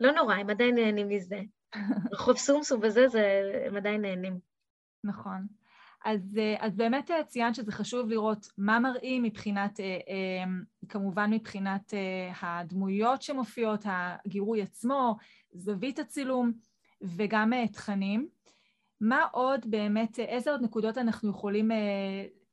[0.00, 1.40] לא נורא, הם עדיין נהנים מזה.
[2.12, 4.38] רחוב סומסום וזה, זה, הם עדיין נהנים.
[5.04, 5.46] נכון.
[6.04, 9.80] אז, אה, אז באמת אה, ציינת שזה חשוב לראות מה מראים מבחינת,
[10.88, 11.94] כמובן מבחינת
[12.40, 15.16] הדמויות שמופיעות, הגירוי עצמו,
[15.52, 16.52] זווית הצילום
[17.02, 18.28] וגם תכנים.
[19.00, 21.70] מה עוד באמת, איזה עוד נקודות אנחנו יכולים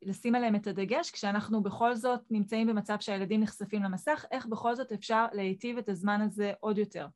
[0.06, 4.92] לשים עליהם את הדגש כשאנחנו בכל זאת נמצאים במצב שהילדים נחשפים למסך, איך בכל זאת
[4.92, 7.08] אפשר להיטיב את הזמן הזה עוד יותר?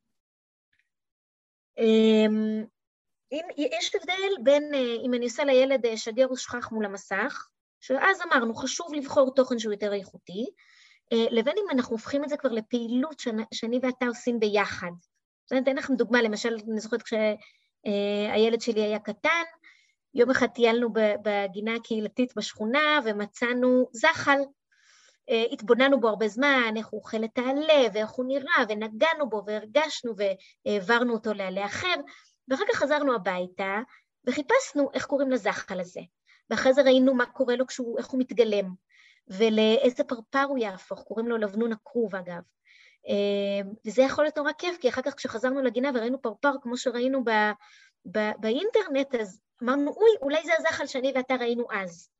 [3.32, 7.48] אם, יש הבדל בין אה, אם אני עושה לילד אה, שגר ושכח מול המסך,
[7.80, 10.46] שאז אמרנו, חשוב לבחור תוכן שהוא יותר איכותי,
[11.12, 13.20] אה, לבין אם אנחנו הופכים את זה כבר לפעילות
[13.52, 14.90] שאני ואתה עושים ביחד.
[15.52, 19.42] אני אתן לכם דוגמה, למשל, אני זוכרת כשהילד שלי היה קטן,
[20.14, 20.88] יום אחד טיילנו
[21.22, 24.38] בגינה הקהילתית בשכונה ומצאנו זחל.
[25.52, 30.12] התבוננו בו הרבה זמן, איך הוא אוכל את העלה ואיך הוא נראה, ונגענו בו והרגשנו
[30.16, 31.94] והעברנו אותו לעלה אחר,
[32.48, 33.78] ואחר כך חזרנו הביתה
[34.24, 36.00] וחיפשנו איך קוראים לזחל הזה.
[36.50, 38.74] ואחרי זה ראינו מה קורה לו כשהוא, איך הוא מתגלם,
[39.28, 42.42] ולאיזה פרפר הוא יהפוך, קוראים לו לבנון הכרוב אגב.
[43.08, 47.24] אה, וזה יכול להיות נורא כיף, כי אחר כך כשחזרנו לגינה וראינו פרפר כמו שראינו
[47.24, 47.30] ב,
[48.10, 52.10] ב, באינטרנט, אז אמרנו, אוי, אולי זה הזחל שאני ואתה ראינו אז.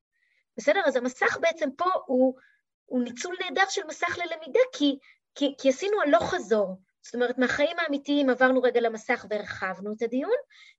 [0.56, 0.80] בסדר?
[0.86, 2.34] אז המסך בעצם פה הוא,
[2.86, 4.98] הוא ניצול נהדר של מסך ללמידה, כי,
[5.34, 6.76] כי, כי עשינו הלוך חזור.
[7.08, 10.36] זאת אומרת, מהחיים האמיתיים עברנו רגע למסך והרחבנו את הדיון,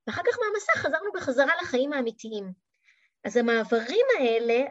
[0.08, 2.52] ואחר כך מהמסך חזרנו בחזרה לחיים האמיתיים.
[3.24, 4.64] אז המעברים האלה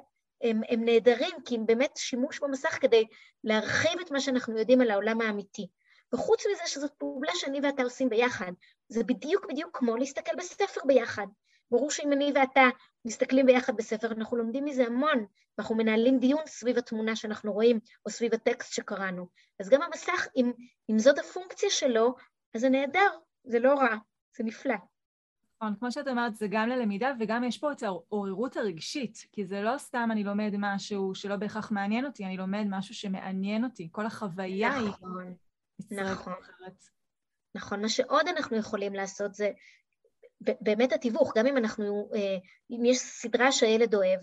[0.43, 3.07] הם, הם נהדרים, כי הם באמת שימוש במסך כדי
[3.45, 5.67] להרחיב את מה שאנחנו יודעים על העולם האמיתי.
[6.13, 8.53] וחוץ מזה שזאת פעולה שאני ואתה עושים ביחד,
[8.89, 11.27] זה בדיוק בדיוק כמו להסתכל בספר ביחד.
[11.71, 12.69] ברור שאם אני ואתה
[13.05, 15.27] מסתכלים ביחד בספר, אנחנו לומדים מזה המון,
[15.59, 19.27] ואנחנו מנהלים דיון סביב התמונה שאנחנו רואים, או סביב הטקסט שקראנו.
[19.61, 20.53] אז גם המסך, אם,
[20.91, 22.15] אם זאת הפונקציה שלו,
[22.55, 23.11] אז זה נהדר,
[23.45, 23.97] זה לא רע,
[24.37, 24.75] זה נפלא.
[25.63, 29.61] נכון, כמו שאת אומרת, זה גם ללמידה וגם יש פה את העוררות הרגשית, כי זה
[29.61, 34.07] לא סתם אני לומד משהו שלא בהכרח מעניין אותי, אני לומד משהו שמעניין אותי, כל
[34.07, 34.93] החוויה נכון, היא...
[35.91, 36.35] נכון, נכון.
[37.55, 39.51] נכון, מה שעוד אנחנו יכולים לעשות זה
[40.41, 42.37] באמת התיווך, גם אם אנחנו, אה,
[42.71, 44.21] אם יש סדרה שהילד אוהב,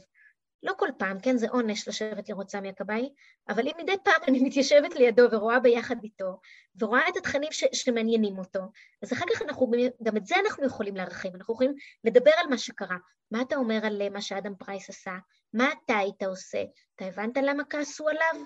[0.63, 3.09] לא כל פעם, כן, זה עונש לשבת לראות סמי הכבאי,
[3.49, 6.39] אבל אם מדי פעם אני מתיישבת לידו ורואה ביחד איתו,
[6.79, 8.59] ורואה את התכנים ש, שמעניינים אותו,
[9.01, 9.71] אז אחר כך אנחנו,
[10.03, 11.73] גם את זה אנחנו יכולים להרחיב, אנחנו יכולים
[12.03, 12.97] לדבר על מה שקרה.
[13.31, 15.13] מה אתה אומר על מה שאדם פרייס עשה?
[15.53, 16.63] מה אתה היית עושה?
[16.95, 18.45] אתה הבנת למה כעסו עליו?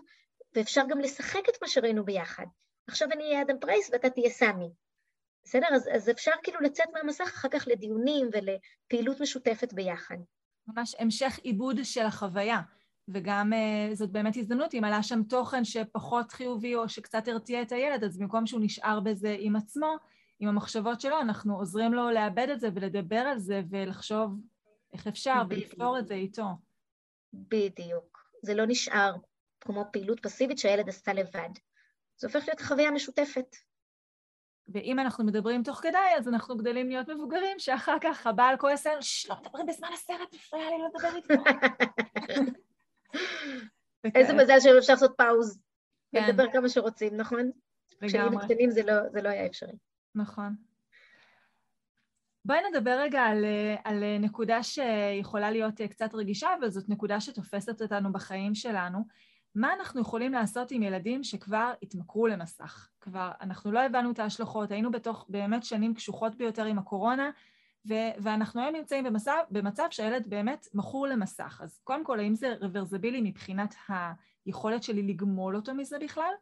[0.55, 2.45] ואפשר גם לשחק את מה שראינו ביחד.
[2.87, 4.69] עכשיו אני אהיה אדם פרייס ואתה תהיה סמי.
[5.49, 5.67] בסדר?
[5.75, 10.15] אז, אז אפשר כאילו לצאת מהמסך אחר כך לדיונים ולפעילות משותפת ביחד.
[10.67, 12.61] ממש המשך עיבוד של החוויה,
[13.07, 17.71] וגם uh, זאת באמת הזדמנות, אם עלה שם תוכן שפחות חיובי או שקצת הרתיע את
[17.71, 19.95] הילד, אז במקום שהוא נשאר בזה עם עצמו,
[20.39, 24.31] עם המחשבות שלו, אנחנו עוזרים לו לאבד את זה ולדבר על זה ולחשוב
[24.93, 25.61] איך אפשר בדיוק.
[25.61, 26.45] ולפתור את זה איתו.
[27.33, 28.29] בדיוק.
[28.41, 29.15] זה לא נשאר
[29.61, 31.49] כמו פעילות פסיבית שהילד עשה לבד.
[32.17, 33.55] זה הופך להיות חוויה משותפת.
[34.71, 39.01] ואם אנחנו מדברים תוך כדי, אז אנחנו גדלים להיות מבוגרים, שאחר כך הבעל כועס עלינו,
[39.01, 41.43] ששש, לא מדברים בזמן הסרט, מפריע לי לדבר איתו.
[44.15, 45.59] איזה מזל שאפשר לעשות פאוז,
[46.11, 46.23] כן.
[46.27, 47.51] ולדבר כמה שרוצים, נכון?
[48.01, 49.77] כשהיינו קטנים לא, זה לא היה אפשרי.
[50.15, 50.55] נכון.
[52.45, 53.45] בואי נדבר רגע על,
[53.83, 58.99] על נקודה שיכולה להיות קצת רגישה, אבל זאת נקודה שתופסת אותנו בחיים שלנו.
[59.55, 62.89] מה אנחנו יכולים לעשות עם ילדים שכבר התמכרו למסך?
[63.01, 67.29] כבר אנחנו לא הבנו את ההשלכות, היינו בתוך באמת שנים קשוחות ביותר עם הקורונה,
[67.87, 71.61] ו- ואנחנו היום נמצאים במצב, במצב שהילד באמת מכור למסך.
[71.63, 73.75] אז קודם כל, האם זה רוורסבילי מבחינת
[74.45, 76.33] היכולת שלי לגמול אותו מזה בכלל?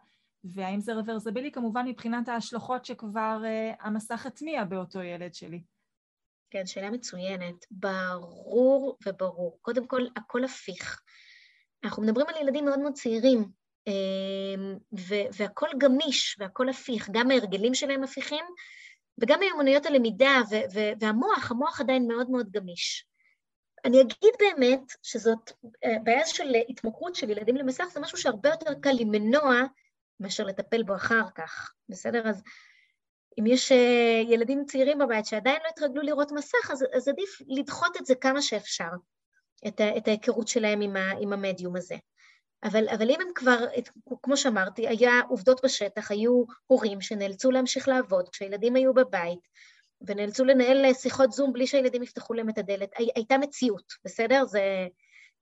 [0.43, 5.63] והאם זה רוורסבילי כמובן מבחינת ההשלכות שכבר uh, המסך הטמיע באותו ילד שלי?
[6.49, 7.65] כן, שאלה מצוינת.
[7.71, 9.57] ברור וברור.
[9.61, 11.01] קודם כל, הכל הפיך.
[11.83, 13.45] אנחנו מדברים על ילדים מאוד מאוד צעירים,
[13.87, 14.77] אמ,
[15.37, 18.45] והכל גמיש והכל הפיך, גם ההרגלים שלהם הפיכים,
[19.21, 20.41] וגם מיומנויות הלמידה
[20.99, 23.07] והמוח, המוח עדיין מאוד מאוד גמיש.
[23.85, 25.51] אני אגיד באמת שזאת
[25.83, 29.61] אה, בעיה של התמכרות של ילדים למסך, זה משהו שהרבה יותר קל למנוע
[30.19, 32.29] מאשר לטפל בו אחר כך, בסדר?
[32.29, 32.43] אז
[33.39, 37.97] אם יש אה, ילדים צעירים בבית שעדיין לא התרגלו לראות מסך, אז, אז עדיף לדחות
[37.97, 38.89] את זה כמה שאפשר.
[39.67, 41.95] את, את ההיכרות שלהם עם, ה, עם המדיום הזה.
[42.63, 43.89] אבל, אבל אם הם כבר, את,
[44.23, 49.39] כמו שאמרתי, היה עובדות בשטח, היו הורים שנאלצו להמשיך לעבוד כשהילדים היו בבית,
[50.01, 54.45] ונאלצו לנהל שיחות זום בלי שהילדים יפתחו להם את הדלת, הי, הייתה מציאות, בסדר?
[54.45, 54.87] זה...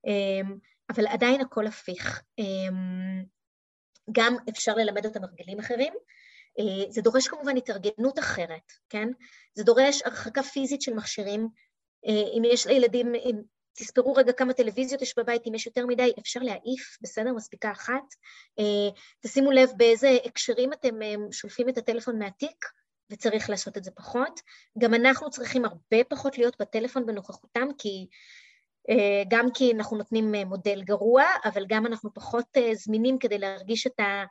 [0.06, 0.58] אמ,
[0.90, 2.22] אבל עדיין הכל הפיך.
[2.40, 3.24] אמ,
[4.12, 5.94] גם אפשר ללמד אותם הרגלים אחרים,
[6.60, 9.08] אה, זה דורש כמובן התארגנות אחרת, כן?
[9.54, 11.48] זה דורש הרחקה פיזית של מכשירים.
[12.08, 13.14] אה, אם יש לילדים
[13.76, 17.34] תספרו רגע כמה טלוויזיות יש בבית, אם יש יותר מדי, אפשר להעיף, בסדר?
[17.34, 18.04] מספיקה אחת.
[18.60, 22.66] אה, תשימו לב באיזה הקשרים אתם אה, שולפים את הטלפון מהתיק,
[23.10, 24.40] וצריך לעשות את זה פחות.
[24.78, 28.08] גם אנחנו צריכים הרבה פחות להיות בטלפון בנוכחותם, כי
[28.90, 34.00] אה, גם כי אנחנו נותנים מודל גרוע, אבל גם אנחנו פחות זמינים כדי להרגיש את
[34.00, 34.24] ה...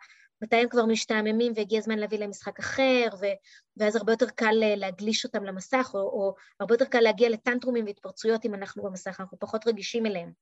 [0.45, 3.27] מתי הם כבר משתעממים והגיע הזמן להביא להם משחק אחר, ו,
[3.77, 7.85] ואז הרבה יותר קל אה, להגליש אותם למסך, או, או הרבה יותר קל להגיע לטנטרומים
[7.85, 10.33] והתפרצויות אם אנחנו במסך, אנחנו פחות רגישים אליהם.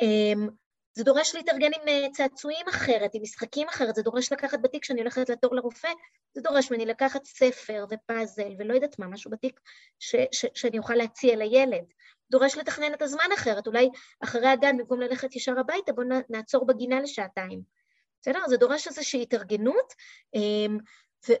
[0.00, 0.48] אמ,
[0.94, 5.00] זה דורש להתארגן עם אה, צעצועים אחרת, עם משחקים אחרת, זה דורש לקחת בתיק כשאני
[5.00, 5.88] הולכת לתור לרופא,
[6.34, 9.60] זה דורש ממני לקחת ספר ופאזל ולא יודעת מה, משהו בתיק
[9.98, 11.84] ש, ש, שאני אוכל להציע לילד.
[12.30, 13.88] דורש לתכנן את הזמן אחרת, אולי
[14.20, 17.79] אחרי הגן, במקום ללכת ישר הביתה, בואו נעצור בגינה לשעתיים.
[18.20, 18.48] בסדר?
[18.48, 19.94] זה דורש איזושהי התארגנות,
[20.34, 20.78] אמ,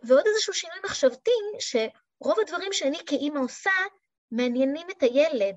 [0.02, 3.70] ועוד איזשהו שינוי מחשבתי, שרוב הדברים שאני כאימא עושה,
[4.30, 5.56] מעניינים את הילד.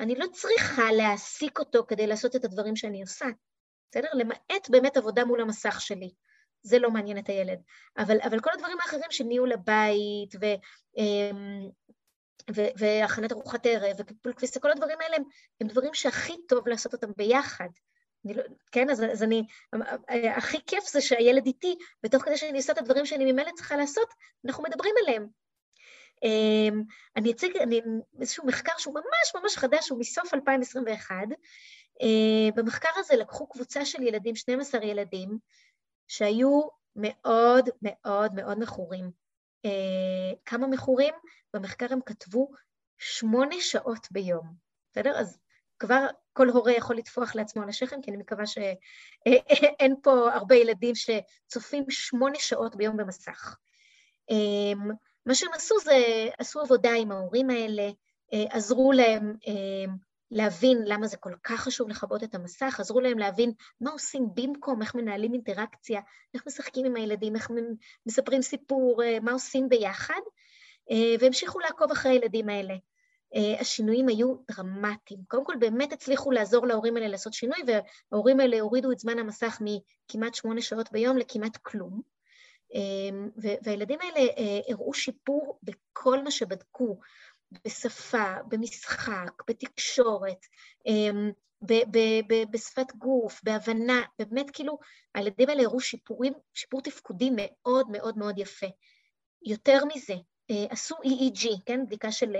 [0.00, 3.26] אני לא צריכה להעסיק אותו כדי לעשות את הדברים שאני עושה,
[3.90, 4.08] בסדר?
[4.14, 6.10] למעט באמת עבודה מול המסך שלי.
[6.62, 7.58] זה לא מעניין את הילד.
[7.98, 10.44] אבל, אבל כל הדברים האחרים של ניהול הבית, ו,
[10.96, 11.68] אמ,
[12.76, 15.22] והכנת ארוחת ערב, וטיפול כביסה, כל הדברים האלה הם,
[15.60, 17.68] הם דברים שהכי טוב לעשות אותם ביחד.
[18.24, 19.46] אני לא, כן, אז, אז אני,
[20.36, 24.08] הכי כיף זה שהילד איתי, ותוך כדי שאני עושה את הדברים שאני ממילא צריכה לעשות,
[24.44, 25.26] אנחנו מדברים עליהם.
[26.24, 26.82] אמ,
[27.16, 27.80] אני אציג אני,
[28.20, 31.16] איזשהו מחקר שהוא ממש ממש חדש, הוא מסוף 2021.
[32.02, 35.38] אה, במחקר הזה לקחו קבוצה של ילדים, 12 ילדים,
[36.08, 36.60] שהיו
[36.96, 39.10] מאוד מאוד מאוד מכורים.
[39.64, 39.70] אה,
[40.44, 41.14] כמה מכורים?
[41.54, 42.50] במחקר הם כתבו
[42.98, 44.54] שמונה שעות ביום,
[44.92, 45.18] בסדר?
[45.18, 45.38] אז
[45.78, 50.94] כבר כל הורה יכול לטפוח לעצמו על השכם, כי אני מקווה שאין פה הרבה ילדים
[50.94, 53.56] שצופים שמונה שעות ביום במסך.
[54.30, 54.90] אמ,
[55.26, 57.90] מה שהם עשו זה, עשו עבודה עם ההורים האלה,
[58.32, 59.90] אה, עזרו להם אמ,
[60.30, 64.82] להבין למה זה כל כך חשוב לכבות את המסך, עזרו להם להבין מה עושים במקום,
[64.82, 66.00] איך מנהלים אינטראקציה,
[66.34, 67.50] איך משחקים עם הילדים, איך
[68.06, 70.20] מספרים סיפור, אה, מה עושים ביחד,
[70.90, 72.74] אה, והמשיכו לעקוב אחרי הילדים האלה.
[73.34, 75.20] אה, השינויים היו דרמטיים.
[75.28, 79.58] קודם כל באמת הצליחו לעזור להורים האלה לעשות שינוי, וההורים האלה הורידו את זמן המסך
[79.60, 82.00] מכמעט שמונה שעות ביום לכמעט כלום.
[82.74, 83.28] אמ,
[83.62, 86.98] והילדים האלה אה, הראו שיפור בכל מה שבדקו,
[87.64, 90.46] בשפה, במשחק, בתקשורת,
[92.50, 94.78] בשפת גוף, בהבנה, באמת כאילו
[95.14, 98.66] הילדים האלה הראו שיפורים, שיפור תפקודי מאוד מאוד מאוד יפה.
[99.42, 100.14] יותר מזה,
[100.50, 102.36] אה, עשו EEG, כן, בדיקה של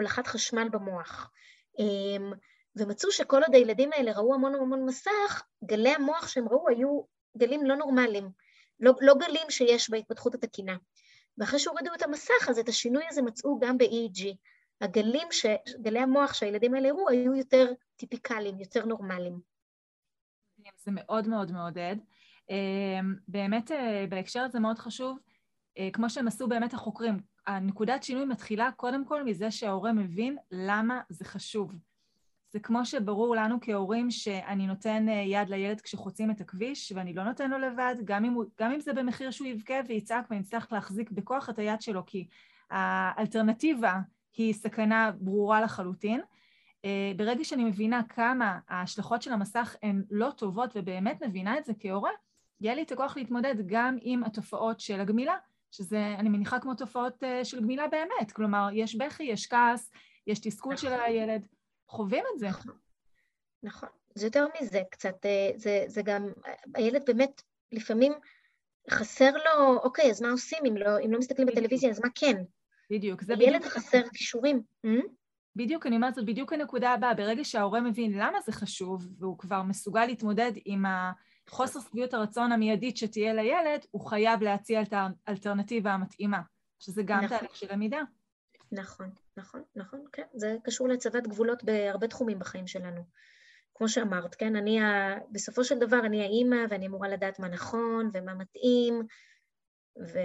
[0.00, 1.30] הולכת חשמל במוח.
[1.78, 2.32] אמ,
[2.76, 7.02] ומצאו שכל עוד הילדים האלה ראו המון המון מסך, גלי המוח שהם ראו היו
[7.36, 8.30] גלים לא נורמליים,
[8.80, 10.76] לא, לא גלים שיש בהתפתחות התקינה.
[11.38, 14.34] ואחרי שהורידו את המסך, אז את השינוי הזה מצאו גם ב-EEG.
[14.80, 15.46] הגלים, ש...
[15.82, 19.40] גלי המוח שהילדים האלה הראו היו יותר טיפיקליים, יותר נורמליים.
[20.76, 21.96] זה מאוד מאוד מעודד.
[22.50, 25.18] אמ, באמת אה, בהקשר הזה מאוד חשוב
[25.92, 27.20] כמו שהם עשו באמת החוקרים,
[27.56, 31.72] הנקודת שינוי מתחילה קודם כל מזה שההורה מבין למה זה חשוב.
[32.52, 37.24] זה כמו שברור לנו כהורים שאני נותן אה, יד לילד כשחוצים את הכביש, ואני לא
[37.24, 40.72] נותן לו לבד, גם אם, הוא, גם אם זה במחיר שהוא יבכה ויצעק ואני אצטרך
[40.72, 42.26] להחזיק בכוח את היד שלו, כי
[42.70, 44.00] האלטרנטיבה
[44.36, 46.20] היא סכנה ברורה לחלוטין.
[46.84, 51.72] אה, ברגע שאני מבינה כמה ההשלכות של המסך הן לא טובות ובאמת מבינה את זה
[51.78, 52.10] כהורה,
[52.60, 55.36] יהיה לי את הכוח להתמודד גם עם התופעות של הגמילה,
[55.70, 58.32] שזה, אני מניחה, כמו תופעות אה, של גמילה באמת.
[58.32, 59.90] כלומר, יש בכי, יש כעס,
[60.26, 61.00] יש תסכול של נכון.
[61.00, 61.46] הילד.
[61.88, 62.48] חווים את זה.
[62.48, 62.72] נכון.
[63.62, 63.88] נכון.
[64.14, 66.28] זה יותר מזה קצת, אה, זה, זה גם,
[66.74, 68.12] הילד באמת לפעמים
[68.90, 71.58] חסר לו, אוקיי, אז מה עושים אם לא, אם לא מסתכלים בדיוק.
[71.58, 72.42] בטלוויזיה, אז מה כן?
[72.90, 73.50] בדיוק, זה בדיוק.
[73.50, 74.62] ילד חסר כישורים.
[75.56, 77.14] בדיוק, אני אומרת, זאת בדיוק הנקודה הבאה.
[77.14, 80.84] ברגע שההורה מבין למה זה חשוב, והוא כבר מסוגל להתמודד עם
[81.52, 84.92] החוסר שביעות הרצון המיידית שתהיה לילד, הוא חייב להציע את
[85.26, 86.40] האלטרנטיבה המתאימה,
[86.78, 87.38] שזה גם נכון.
[87.38, 88.00] תהליך של למידה.
[88.72, 90.22] נכון, נכון, נכון, כן.
[90.34, 93.00] זה קשור להצבת גבולות בהרבה תחומים בחיים שלנו.
[93.74, 95.14] כמו שאמרת, כן, אני, ה...
[95.32, 99.02] בסופו של דבר אני האימא ואני אמורה לדעת מה נכון ומה מתאים,
[99.98, 100.18] ו...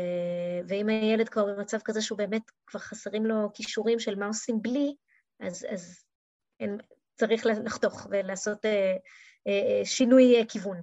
[0.68, 4.96] ואם הילד כבר במצב כזה שהוא באמת כבר חסרים לו כישורים של מה עושים בלי,
[5.40, 6.06] אז, אז
[6.60, 6.78] אין,
[7.16, 8.96] צריך לחתוך ולעשות אה,
[9.48, 10.82] אה, שינוי אה, כיוון.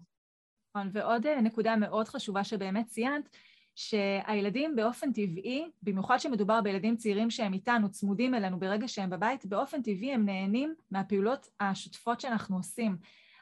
[0.75, 3.29] נכון, ועוד אה, נקודה מאוד חשובה שבאמת ציינת,
[3.75, 9.83] שהילדים באופן טבעי, במיוחד שמדובר בילדים צעירים שהם איתנו, צמודים אלינו ברגע שהם בבית, באופן
[9.83, 12.97] טבעי הם נהנים מהפעולות השוטפות שאנחנו עושים.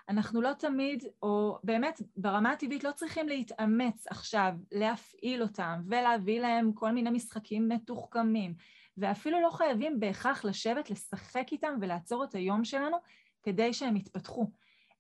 [0.08, 6.72] אנחנו לא תמיד, או באמת ברמה הטבעית לא צריכים להתאמץ עכשיו להפעיל אותם ולהביא להם
[6.72, 8.54] כל מיני משחקים מתוחכמים,
[8.96, 12.96] ואפילו לא חייבים בהכרח לשבת, לשחק איתם ולעצור את היום שלנו
[13.42, 14.50] כדי שהם יתפתחו.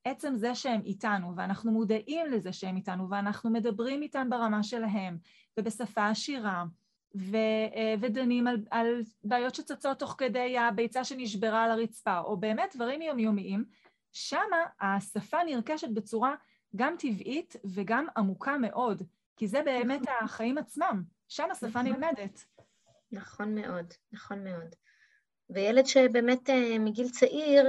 [0.04, 5.18] עצם זה שהם איתנו, ואנחנו מודעים לזה שהם איתנו, ואנחנו מדברים איתם ברמה שלהם,
[5.58, 6.64] ובשפה עשירה,
[7.16, 7.36] ו,
[7.74, 13.02] אה, ודנים על, על בעיות שצצות תוך כדי הביצה שנשברה על הרצפה, או באמת דברים
[13.02, 13.64] יומיומיים,
[14.12, 16.34] שמה השפה נרכשת בצורה
[16.76, 19.02] גם טבעית וגם עמוקה מאוד,
[19.36, 20.14] כי זה באמת נכון.
[20.24, 21.86] החיים עצמם, שם השפה נכון.
[21.86, 22.44] נלמדת.
[23.12, 24.74] נכון מאוד, נכון מאוד.
[25.54, 27.66] וילד שבאמת אה, מגיל צעיר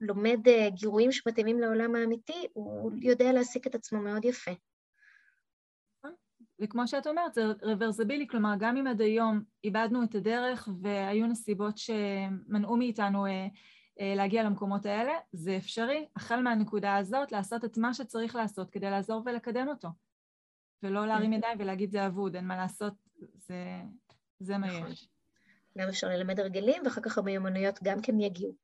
[0.00, 4.50] לומד אה, גירויים שמתאימים לעולם האמיתי, הוא יודע להעסיק את עצמו מאוד יפה.
[5.98, 6.16] נכון.
[6.60, 11.78] וכמו שאת אומרת, זה רוורסבילי, כלומר, גם אם עד היום איבדנו את הדרך והיו נסיבות
[11.78, 13.46] שמנעו מאיתנו אה,
[14.00, 19.22] להגיע למקומות האלה, זה אפשרי, החל מהנקודה הזאת, לעשות את מה שצריך לעשות כדי לעזור
[19.26, 19.88] ולקדם אותו.
[20.82, 21.36] ולא להרים כן.
[21.36, 22.94] ידיים ולהגיד זה אבוד, אין מה לעשות,
[23.34, 23.82] זה,
[24.40, 24.92] זה מה נכון.
[24.92, 25.08] יש.
[25.78, 28.54] גם אפשר ללמד הרגלים, ואחר כך המיומנויות גם כן יגיעו.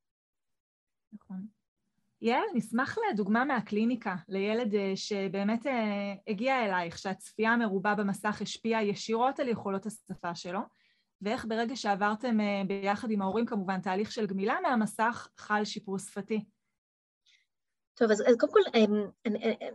[1.13, 1.47] נכון.
[2.25, 9.41] יעל, נשמח לדוגמה מהקליניקה, לילד אה, שבאמת אה, הגיע אלייך, שהצפייה המרובה במסך השפיעה ישירות
[9.41, 10.61] על יכולות השפה שלו,
[11.23, 16.45] ואיך ברגע שעברתם אה, ביחד עם ההורים כמובן תהליך של גמילה מהמסך, חל שיפור שפתי.
[17.95, 18.61] טוב, אז, אז קודם כל,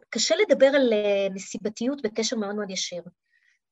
[0.09, 0.93] קשה לדבר על
[1.33, 3.03] נסיבתיות בקשר מאוד מאוד ישיר.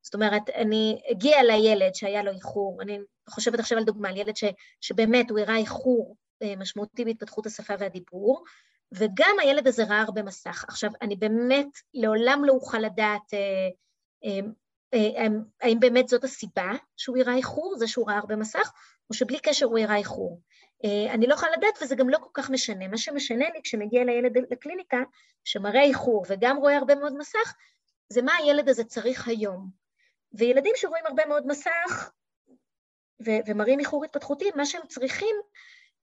[0.08, 4.18] זאת אומרת, אני, הגיע אליי ילד שהיה לו איחור, אני חושבת עכשיו על דוגמה, על
[4.18, 4.44] ילד ש,
[4.82, 8.44] שבאמת הוא הראה איחור אה, משמעותי בהתפתחות השפה והדיבור,
[8.92, 10.66] וגם הילד הזה ראה הרבה מסך.
[10.68, 13.40] עכשיו, אני באמת לעולם לא אוכל לדעת אה,
[14.24, 14.40] אה,
[14.94, 15.28] אה,
[15.62, 18.72] האם באמת זאת הסיבה שהוא הראה איחור, זה שהוא ראה הרבה מסך,
[19.10, 20.42] או שבלי קשר הוא הראה איחור.
[20.86, 22.88] אה, אני לא יכולה לדעת וזה גם לא כל כך משנה.
[22.88, 24.98] מה שמשנה לי כשמגיע לילד לקליניקה,
[25.44, 27.56] שמראה איחור וגם רואה הרבה מאוד מסך,
[28.10, 29.87] זה מה הילד הזה צריך היום.
[30.34, 32.12] וילדים שרואים הרבה מאוד מסך
[33.26, 35.36] ו- ומראים איחור התפתחותי, מה שהם צריכים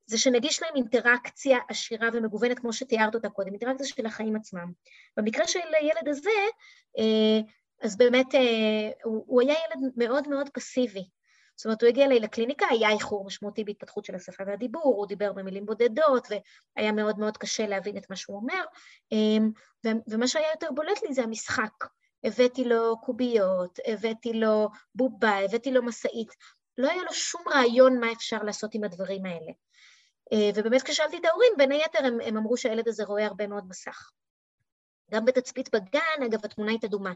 [0.06, 4.72] זה שנגיש להם אינטראקציה עשירה ומגוונת, כמו שתיארת אותה קודם, אינטראקציה של החיים עצמם.
[5.16, 6.30] במקרה של הילד הזה,
[6.98, 7.40] אה,
[7.82, 11.08] אז באמת אה, הוא, הוא היה ילד מאוד מאוד פסיבי.
[11.56, 15.32] זאת אומרת, הוא הגיע אליי לקליניקה, היה איחור משמעותי בהתפתחות של השפה והדיבור, הוא דיבר
[15.32, 16.28] במילים בודדות,
[16.76, 18.64] והיה מאוד מאוד קשה להבין את מה שהוא אומר,
[19.12, 21.84] אה, ומה שהיה יותר בולט לי זה המשחק.
[22.24, 26.28] הבאתי לו קוביות, הבאתי לו בובה, הבאתי לו משאית,
[26.78, 29.52] לא היה לו שום רעיון מה אפשר לעשות עם הדברים האלה.
[30.32, 33.64] אה, ובאמת כששאלתי את ההורים, בין היתר הם, הם אמרו שהילד הזה רואה הרבה מאוד
[33.68, 34.10] מסך.
[35.10, 37.12] גם בתצפית בגן, אגב, התמונה הייתה דומה.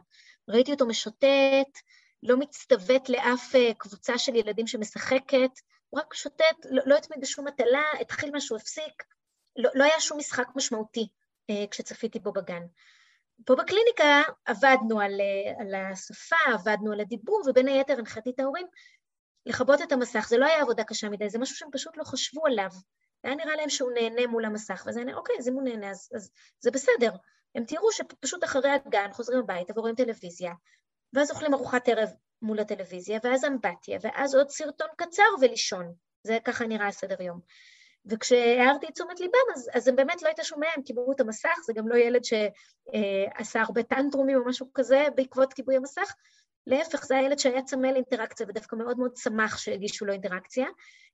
[0.49, 1.79] ראיתי אותו משוטט,
[2.23, 5.51] לא מצטוות לאף אה, קבוצה של ילדים שמשחקת,
[5.91, 9.05] הוא רק שוטט, לא, לא התמיד בשום מטלה, התחיל משהו, הפסיק,
[9.57, 11.09] לא, לא היה שום משחק משמעותי
[11.51, 12.63] אה, כשצפיתי בו בגן.
[13.45, 15.21] פה בקליניקה עבדנו על,
[15.61, 18.67] על השפה, עבדנו על הדיבור, ובין היתר הנחיתי את ההורים
[19.47, 20.27] לכבות את המסך.
[20.29, 22.71] זה לא היה עבודה קשה מדי, זה משהו שהם פשוט לא חשבו עליו.
[23.25, 26.09] היה נראה להם שהוא נהנה מול המסך, וזה היה, אוקיי, אז אם הוא נהנה, אז,
[26.15, 26.31] אז
[26.61, 27.11] זה בסדר.
[27.55, 30.53] הם תראו שפשוט אחרי הגן חוזרים הביתה ורואים טלוויזיה,
[31.13, 32.09] ואז אוכלים ארוחת ערב
[32.43, 35.95] מול הטלוויזיה, ואז אמבטיה, ואז עוד סרטון קצר ולישון.
[36.23, 37.41] זה ככה נראה הסדר יום.
[38.07, 41.59] וכשהערתי את תשומת ליבם, אז, אז הם באמת לא היית שומע, הם קיבלו את המסך,
[41.67, 46.15] זה גם לא ילד שעשה הרבה טנטרומים או משהו כזה בעקבות כיבוי המסך,
[46.69, 50.67] להפך, זה הילד שהיה צמא לאינטראקציה ודווקא מאוד מאוד שמח שהגישו לו אינטראקציה.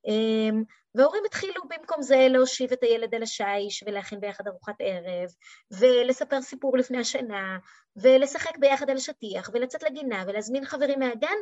[0.06, 0.62] אמ,
[0.94, 5.30] וההורים התחילו במקום זה להושיב את הילד על השיש ולהכין ביחד ארוחת ערב,
[5.70, 7.58] ולספר סיפור לפני השינה,
[7.96, 11.36] ולשחק ביחד על השטיח, ולצאת לגינה, ולהזמין חברים מהגן,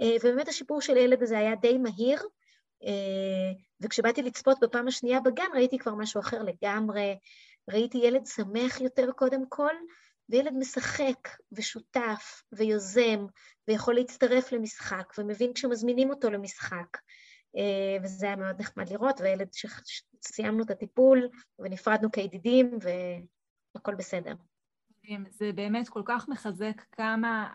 [0.00, 2.26] אה, ובאמת השיפור של הילד הזה היה די מהיר, אה,
[3.80, 7.18] וכשבאתי לצפות בפעם השנייה בגן ראיתי כבר משהו אחר לגמרי,
[7.70, 9.74] ראיתי ילד שמח יותר קודם כל,
[10.28, 13.26] וילד משחק ושותף ויוזם
[13.68, 16.98] ויכול להצטרף למשחק ומבין כשמזמינים אותו למשחק.
[17.56, 21.28] אה, וזה היה מאוד נחמד לראות, והילד שסיימנו את הטיפול
[21.58, 22.78] ונפרדנו כידידים
[23.74, 24.34] והכל בסדר.
[25.30, 27.48] זה באמת כל כך מחזק כמה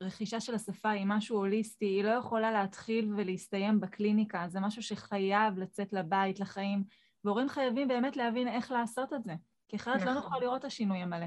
[0.00, 5.58] הרכישה של השפה היא משהו הוליסטי, היא לא יכולה להתחיל ולהסתיים בקליניקה, זה משהו שחייב
[5.58, 6.84] לצאת לבית, לחיים,
[7.24, 9.34] והורים חייבים באמת להבין איך לעשות את זה,
[9.68, 10.14] כי אחרת לא נכון.
[10.14, 11.26] לא נוכל לראות את השינוי המלא.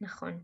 [0.00, 0.40] נכון.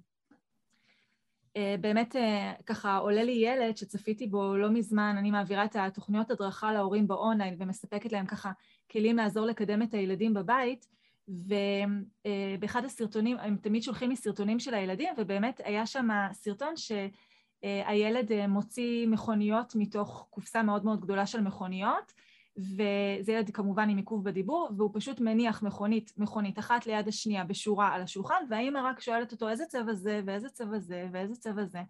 [1.57, 6.31] אה, באמת אה, ככה עולה לי ילד שצפיתי בו לא מזמן, אני מעבירה את התוכניות
[6.31, 8.53] הדרכה להורים באונליין ומספקת להם ככה
[8.91, 10.87] כלים לעזור לקדם את הילדים בבית,
[11.29, 18.47] ובאחד הסרטונים, הם תמיד שולחים לי סרטונים של הילדים, ובאמת היה שם סרטון שהילד אה,
[18.47, 22.13] מוציא מכוניות מתוך קופסה מאוד מאוד גדולה של מכוניות,
[22.57, 27.95] וזה ילד כמובן עם עיכוב בדיבור, והוא פשוט מניח מכונית, מכונית אחת ליד השנייה בשורה
[27.95, 31.81] על השולחן, והאימא רק שואלת אותו איזה צבע זה, ואיזה צבע זה, ואיזה צבע זה.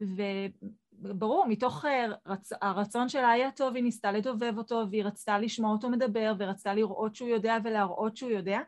[0.00, 2.52] וברור, מתוך אה, רצ...
[2.62, 7.14] הרצון שלה היה טוב, היא ניסתה לדובב אותו, והיא רצתה לשמוע אותו מדבר, ורצתה לראות
[7.14, 8.60] שהוא יודע ולהראות שהוא יודע,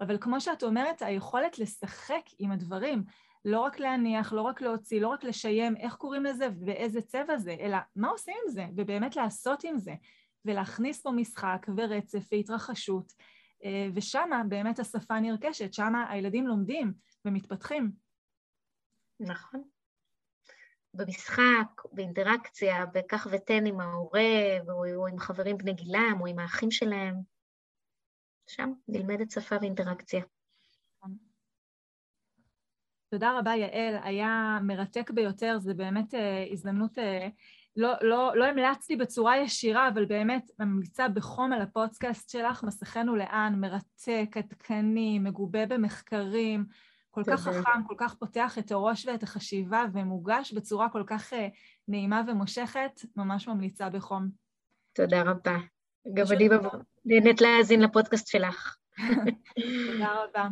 [0.00, 3.04] אבל כמו שאת אומרת, היכולת לשחק עם הדברים,
[3.44, 7.56] לא רק להניח, לא רק להוציא, לא רק לשיים איך קוראים לזה ואיזה צבע זה,
[7.60, 9.94] אלא מה עושים עם זה, ובאמת לעשות עם זה.
[10.44, 13.12] ולהכניס פה משחק ורצף והתרחשות,
[13.64, 16.92] אה, ושמה באמת השפה נרכשת, שמה הילדים לומדים
[17.24, 17.92] ומתפתחים.
[19.20, 19.62] נכון.
[20.96, 27.14] במשחק, באינטראקציה, בכך ותן עם ההורה, או עם חברים בני גילם, או עם האחים שלהם.
[28.46, 30.22] שם נלמדת שפה ואינטראקציה.
[33.10, 33.96] תודה רבה, יעל.
[34.02, 37.28] היה מרתק ביותר, זה באמת אה, הזדמנות אה,
[37.76, 43.54] לא, לא, לא המלצתי בצורה ישירה, אבל באמת ממליצה בחום על הפודקאסט שלך, מסכנו לאן,
[43.56, 46.64] מרתק, עדכני, מגובה במחקרים,
[47.16, 51.36] כל כך חכם, כל כך פותח את הראש ואת החשיבה, ומוגש בצורה כל כך uh,
[51.88, 54.28] נעימה ומושכת, ממש ממליצה בחום.
[54.92, 55.56] תודה רבה.
[56.14, 56.48] גם אני
[57.04, 58.76] נהנית להאזין לפודקאסט שלך.
[59.92, 60.48] תודה רבה.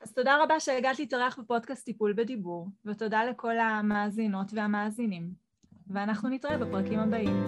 [0.00, 5.30] אז תודה רבה שהגעת להתארח בפודקאסט טיפול בדיבור, ותודה לכל המאזינות והמאזינים.
[5.86, 7.44] ואנחנו נתראה בפרקים הבאים.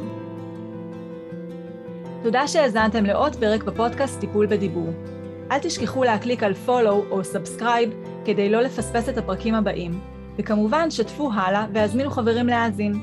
[2.22, 5.15] תודה שהאזנתם לעוד פרק בפודקאסט טיפול בדיבור.
[5.50, 7.94] אל תשכחו להקליק על follow או subscribe
[8.24, 10.00] כדי לא לפספס את הפרקים הבאים,
[10.38, 12.94] וכמובן שתפו הלאה והזמינו חברים להאזין.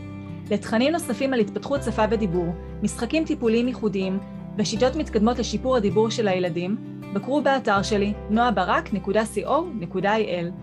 [0.52, 4.20] לתכנים נוספים על התפתחות שפה ודיבור, משחקים טיפוליים ייחודיים
[4.58, 6.78] ושיטות מתקדמות לשיפור הדיבור של הילדים,
[7.14, 10.63] בקרו באתר שלי noabarak.co.il